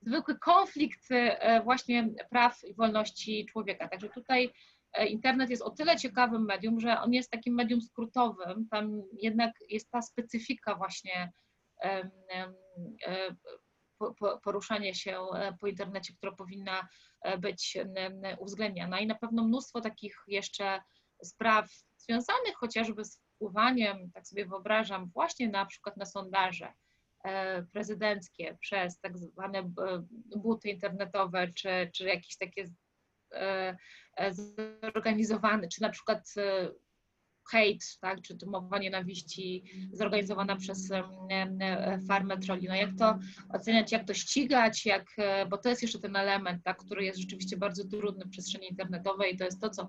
zwykły 0.00 0.38
konflikt 0.38 1.06
e, 1.10 1.62
właśnie 1.64 2.08
praw 2.30 2.64
i 2.64 2.74
wolności 2.74 3.46
człowieka. 3.46 3.88
Także 3.88 4.08
tutaj 4.08 4.52
e, 4.92 5.06
internet 5.06 5.50
jest 5.50 5.62
o 5.62 5.70
tyle 5.70 5.96
ciekawym 5.96 6.44
medium, 6.44 6.80
że 6.80 7.00
on 7.00 7.12
jest 7.12 7.30
takim 7.30 7.54
medium 7.54 7.82
skrótowym. 7.82 8.68
Tam 8.70 9.02
jednak 9.12 9.52
jest 9.68 9.90
ta 9.90 10.02
specyfika 10.02 10.74
właśnie 10.74 11.32
e, 11.82 12.10
poruszanie 14.42 14.94
się 14.94 15.20
po 15.60 15.66
internecie, 15.66 16.14
która 16.14 16.32
powinna 16.32 16.88
być 17.38 17.78
uwzględniana. 18.38 19.00
I 19.00 19.06
na 19.06 19.14
pewno 19.14 19.44
mnóstwo 19.44 19.80
takich 19.80 20.16
jeszcze 20.26 20.80
spraw 21.22 21.68
związanych 21.96 22.56
chociażby 22.56 23.04
z 23.04 23.20
wpływaniem, 23.36 24.10
tak 24.14 24.26
sobie 24.26 24.46
wyobrażam, 24.46 25.10
właśnie 25.14 25.48
na 25.48 25.66
przykład 25.66 25.96
na 25.96 26.06
sondaże 26.06 26.72
e, 27.24 27.62
prezydenckie 27.62 28.56
przez 28.60 29.00
tak 29.00 29.18
zwane 29.18 29.58
e, 29.58 30.02
buty 30.36 30.68
internetowe, 30.68 31.52
czy, 31.52 31.90
czy 31.94 32.04
jakieś 32.04 32.36
takie 32.36 32.64
e, 33.32 33.76
zorganizowane, 34.32 35.68
czy 35.68 35.82
na 35.82 35.90
przykład 35.90 36.34
hejt, 37.50 37.98
tak, 38.00 38.22
czy 38.22 38.36
to 38.36 38.50
mowa 38.50 38.78
nienawiści 38.78 39.64
zorganizowana 39.92 40.56
przez 40.56 40.88
farmę 42.08 42.38
troli. 42.38 42.68
No 42.68 42.74
jak 42.74 42.90
to 42.98 43.18
oceniać, 43.48 43.92
jak 43.92 44.06
to 44.06 44.14
ścigać, 44.14 44.86
jak, 44.86 45.06
bo 45.50 45.58
to 45.58 45.68
jest 45.68 45.82
jeszcze 45.82 45.98
ten 45.98 46.16
element, 46.16 46.64
tak, 46.64 46.78
który 46.78 47.04
jest 47.04 47.20
rzeczywiście 47.20 47.56
bardzo 47.56 47.84
trudny 47.84 48.24
w 48.24 48.30
przestrzeni 48.30 48.68
internetowej 48.70 49.34
i 49.34 49.36
to 49.36 49.44
jest 49.44 49.60
to, 49.60 49.70
co 49.70 49.88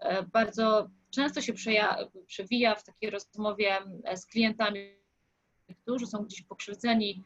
E, 0.00 0.22
bardzo 0.22 0.90
często 1.10 1.40
się 1.40 1.52
przewija 2.26 2.74
w 2.74 2.84
takiej 2.84 3.10
rozmowie 3.10 3.78
e, 4.04 4.16
z 4.16 4.26
klientami, 4.26 4.80
którzy 5.82 6.06
są 6.06 6.18
gdzieś 6.18 6.42
pokrzywdzeni 6.42 7.24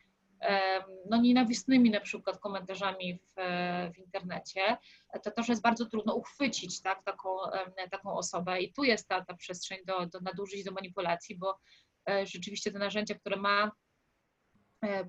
no, 1.11 1.17
nienawistnymi 1.17 1.91
na 1.91 2.01
przykład 2.01 2.39
komentarzami 2.39 3.19
w, 3.19 3.35
w 3.95 3.99
internecie, 3.99 4.77
to 5.23 5.31
też 5.31 5.49
jest 5.49 5.63
bardzo 5.63 5.87
trudno 5.87 6.15
uchwycić 6.15 6.83
tak, 6.83 7.05
taką, 7.05 7.29
taką 7.91 8.17
osobę. 8.17 8.61
I 8.61 8.73
tu 8.73 8.85
jest 8.85 9.09
ta, 9.09 9.25
ta 9.25 9.35
przestrzeń 9.35 9.79
do, 9.87 10.07
do 10.07 10.21
nadużyć, 10.21 10.65
do 10.65 10.73
manipulacji, 10.73 11.39
bo 11.39 11.59
e, 12.11 12.27
rzeczywiście 12.27 12.73
te 12.73 12.79
narzędzia, 12.79 13.15
które 13.15 13.37
ma 13.37 13.71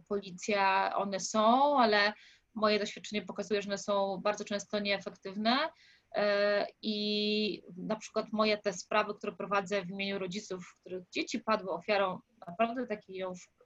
policja, 0.08 0.94
one 0.96 1.20
są, 1.20 1.78
ale 1.80 2.14
moje 2.54 2.80
doświadczenie 2.80 3.22
pokazuje, 3.22 3.62
że 3.62 3.70
one 3.70 3.78
są 3.78 4.22
bardzo 4.24 4.46
często 4.46 4.80
nieefektywne. 4.80 5.70
E, 6.16 6.68
I 6.82 7.64
na 7.78 7.96
przykład 7.96 8.26
moje 8.32 8.58
te 8.58 8.74
sprawy, 8.74 9.14
które 9.16 9.36
prowadzę 9.36 9.82
w 9.82 9.90
imieniu 9.90 10.20
rodziców, 10.20 10.78
których 10.80 11.10
dzieci 11.10 11.40
padły 11.40 11.72
ofiarą 11.72 12.20
naprawdę 12.48 12.88
takiej 12.88 13.24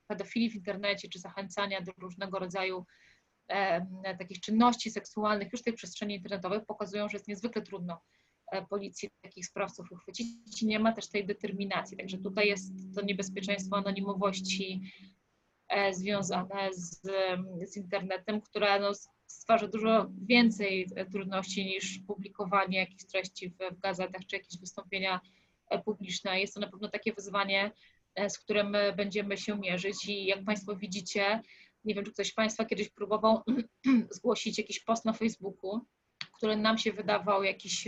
pedofilii 0.10 0.50
w 0.50 0.56
internecie, 0.56 1.10
czy 1.10 1.20
zachęcania 1.20 1.82
do 1.82 1.92
różnego 1.98 2.40
rodzaju 2.40 2.86
e, 3.48 4.18
takich 4.18 4.40
czynności 4.40 4.92
seksualnych 4.92 5.52
już 5.52 5.62
w 5.62 5.64
tej 5.64 5.74
przestrzeni 5.74 6.16
internetowej, 6.16 6.66
pokazują, 6.68 7.10
że 7.10 7.18
jest 7.18 7.28
niezwykle 7.28 7.62
trudno 7.62 8.02
e, 8.52 8.66
policji 8.66 9.10
takich 9.22 9.46
sprawców 9.46 9.92
uchwycić. 9.92 10.28
Nie 10.62 10.80
ma 10.80 10.92
też 10.92 11.10
tej 11.10 11.26
determinacji. 11.26 11.98
Także 11.98 12.18
tutaj 12.18 12.48
jest 12.48 12.96
to 12.96 13.02
niebezpieczeństwo 13.02 13.78
anonimowości 13.78 14.82
związane 15.92 16.70
z, 16.74 17.02
z 17.66 17.78
internetem, 17.78 18.42
które 18.42 18.80
no, 18.80 18.94
stwarza 19.30 19.68
dużo 19.68 20.10
więcej 20.22 20.88
e, 20.96 21.06
trudności 21.06 21.66
niż 21.66 22.00
publikowanie 22.08 22.80
jakichś 22.80 23.06
treści 23.06 23.50
w, 23.50 23.58
w 23.76 23.80
gazetach 23.80 24.26
czy 24.26 24.36
jakieś 24.36 24.60
wystąpienia 24.60 25.20
e, 25.70 25.80
publiczne. 25.80 26.40
Jest 26.40 26.54
to 26.54 26.60
na 26.60 26.68
pewno 26.68 26.90
takie 26.90 27.14
wyzwanie, 27.14 27.66
e, 27.66 27.72
z 28.28 28.38
którym 28.38 28.76
będziemy 28.96 29.38
się 29.38 29.58
mierzyć 29.58 30.06
i 30.06 30.26
jak 30.26 30.44
Państwo 30.44 30.76
widzicie, 30.76 31.42
nie 31.86 31.96
wiem, 31.96 32.06
czy 32.06 32.12
ktoś 32.12 32.28
z 32.28 32.34
Państwa 32.34 32.66
kiedyś 32.66 32.90
próbował 32.90 33.44
zgłosić 34.16 34.58
jakiś 34.58 34.80
post 34.80 35.06
na 35.06 35.14
Facebooku, 35.14 35.86
który 36.38 36.58
nam 36.58 36.78
się 36.78 36.94
wydawał 36.94 37.44
jakiś 37.44 37.88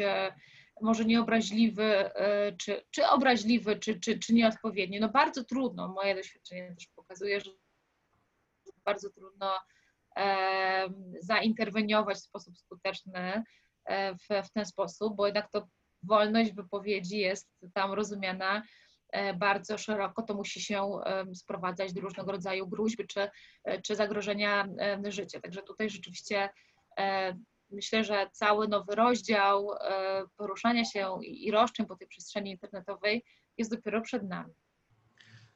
może 0.81 1.05
nieobraźliwy, 1.05 2.11
czy, 2.57 2.81
czy 2.91 3.07
obraźliwy, 3.07 3.79
czy, 3.79 3.99
czy, 3.99 4.19
czy 4.19 4.33
nieodpowiedni. 4.33 4.99
No 4.99 5.09
bardzo 5.09 5.43
trudno, 5.43 5.87
moje 5.87 6.15
doświadczenie 6.15 6.75
też 6.75 6.87
pokazuje, 6.95 7.41
że 7.41 7.51
bardzo 8.85 9.09
trudno 9.09 9.51
zainterweniować 11.19 12.17
w 12.17 12.21
sposób 12.21 12.57
skuteczny 12.57 13.43
e, 13.85 14.15
w, 14.15 14.47
w 14.47 14.51
ten 14.51 14.65
sposób, 14.65 15.15
bo 15.15 15.25
jednak 15.25 15.51
to 15.51 15.67
wolność 16.03 16.53
wypowiedzi 16.53 17.17
jest 17.17 17.49
tam 17.73 17.93
rozumiana 17.93 18.57
e, 18.57 18.63
bardzo 19.39 19.77
szeroko, 19.77 20.21
to 20.21 20.33
musi 20.33 20.61
się 20.61 20.89
sprowadzać 21.33 21.93
do 21.93 22.01
różnego 22.01 22.31
rodzaju 22.31 22.67
gruźby 22.67 23.07
czy, 23.07 23.29
e, 23.63 23.81
czy 23.81 23.95
zagrożenia 23.95 24.67
życia. 25.09 25.41
Także 25.41 25.61
tutaj 25.61 25.89
rzeczywiście 25.89 26.49
myślę, 27.69 28.03
że 28.03 28.29
cały 28.31 28.67
nowy 28.67 28.95
rozdział 28.95 29.69
poruszania 30.37 30.85
się 30.85 31.19
i 31.23 31.51
roszczeń 31.51 31.85
po 31.85 31.95
tej 31.95 32.07
przestrzeni 32.07 32.51
internetowej 32.51 33.23
jest 33.57 33.71
dopiero 33.71 34.01
przed 34.01 34.23
nami. 34.23 34.53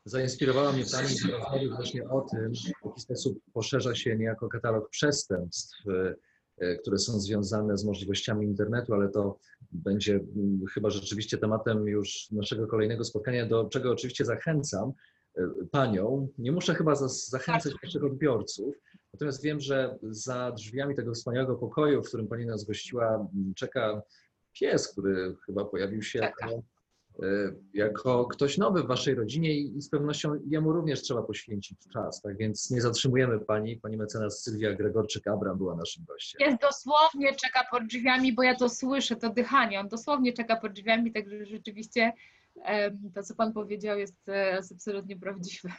Zainspirowała 0.05 0.71
mnie 0.71 0.83
Pani 0.91 1.69
do 1.69 1.75
właśnie 1.75 2.09
o 2.09 2.21
tym, 2.21 2.53
w 2.53 2.85
jaki 2.85 3.01
sposób 3.01 3.39
poszerza 3.53 3.95
się 3.95 4.15
niejako 4.15 4.49
katalog 4.49 4.89
przestępstw, 4.89 5.77
e, 6.59 6.75
które 6.75 6.97
są 6.97 7.19
związane 7.19 7.77
z 7.77 7.85
możliwościami 7.85 8.45
internetu, 8.45 8.93
ale 8.93 9.09
to 9.09 9.37
będzie 9.83 10.13
mm, 10.13 10.65
chyba 10.73 10.89
rzeczywiście 10.89 11.37
tematem 11.37 11.87
już 11.87 12.31
naszego 12.31 12.67
kolejnego 12.67 13.03
spotkania, 13.03 13.45
do 13.45 13.69
czego 13.69 13.91
oczywiście 13.91 14.25
zachęcam 14.25 14.93
e, 15.37 15.47
Panią. 15.71 16.27
Nie 16.37 16.51
muszę 16.51 16.75
chyba 16.75 16.95
zachęcać 16.95 17.73
tak. 17.73 17.83
naszych 17.83 18.03
odbiorców, 18.03 18.75
natomiast 19.13 19.43
wiem, 19.43 19.59
że 19.59 19.97
za 20.01 20.51
drzwiami 20.51 20.95
tego 20.95 21.13
wspaniałego 21.13 21.55
pokoju, 21.55 22.03
w 22.03 22.07
którym 22.07 22.27
Pani 22.27 22.45
nas 22.45 22.65
gościła, 22.65 23.27
czeka 23.55 24.01
pies, 24.59 24.87
który 24.87 25.35
chyba 25.45 25.65
pojawił 25.65 26.01
się 26.01 26.19
Y, 26.19 26.74
jako 27.73 28.25
ktoś 28.25 28.57
nowy 28.57 28.83
w 28.83 28.87
waszej 28.87 29.15
rodzinie 29.15 29.57
i 29.57 29.81
z 29.81 29.89
pewnością 29.89 30.39
jemu 30.47 30.73
również 30.73 31.01
trzeba 31.01 31.23
poświęcić 31.23 31.79
czas. 31.93 32.21
Tak 32.21 32.37
więc 32.37 32.71
nie 32.71 32.81
zatrzymujemy 32.81 33.39
pani. 33.39 33.77
Pani 33.77 33.97
mecenas 33.97 34.43
Sylwia 34.43 34.75
Gregorczyk-Abram 34.75 35.57
była 35.57 35.75
naszym 35.75 36.03
gościem. 36.05 36.49
Jest 36.49 36.61
dosłownie, 36.61 37.35
czeka 37.35 37.67
pod 37.71 37.83
drzwiami, 37.87 38.33
bo 38.33 38.43
ja 38.43 38.55
to 38.55 38.69
słyszę, 38.69 39.15
to 39.15 39.29
dychanie. 39.29 39.79
On 39.79 39.87
dosłownie 39.87 40.33
czeka 40.33 40.55
pod 40.55 40.73
drzwiami, 40.73 41.11
także 41.11 41.45
rzeczywiście 41.45 42.11
to, 43.13 43.23
co 43.23 43.35
pan 43.35 43.53
powiedział, 43.53 43.99
jest, 43.99 44.29
e, 44.29 44.59
absolutnie 44.71 45.19
prawdziwe. 45.19 45.69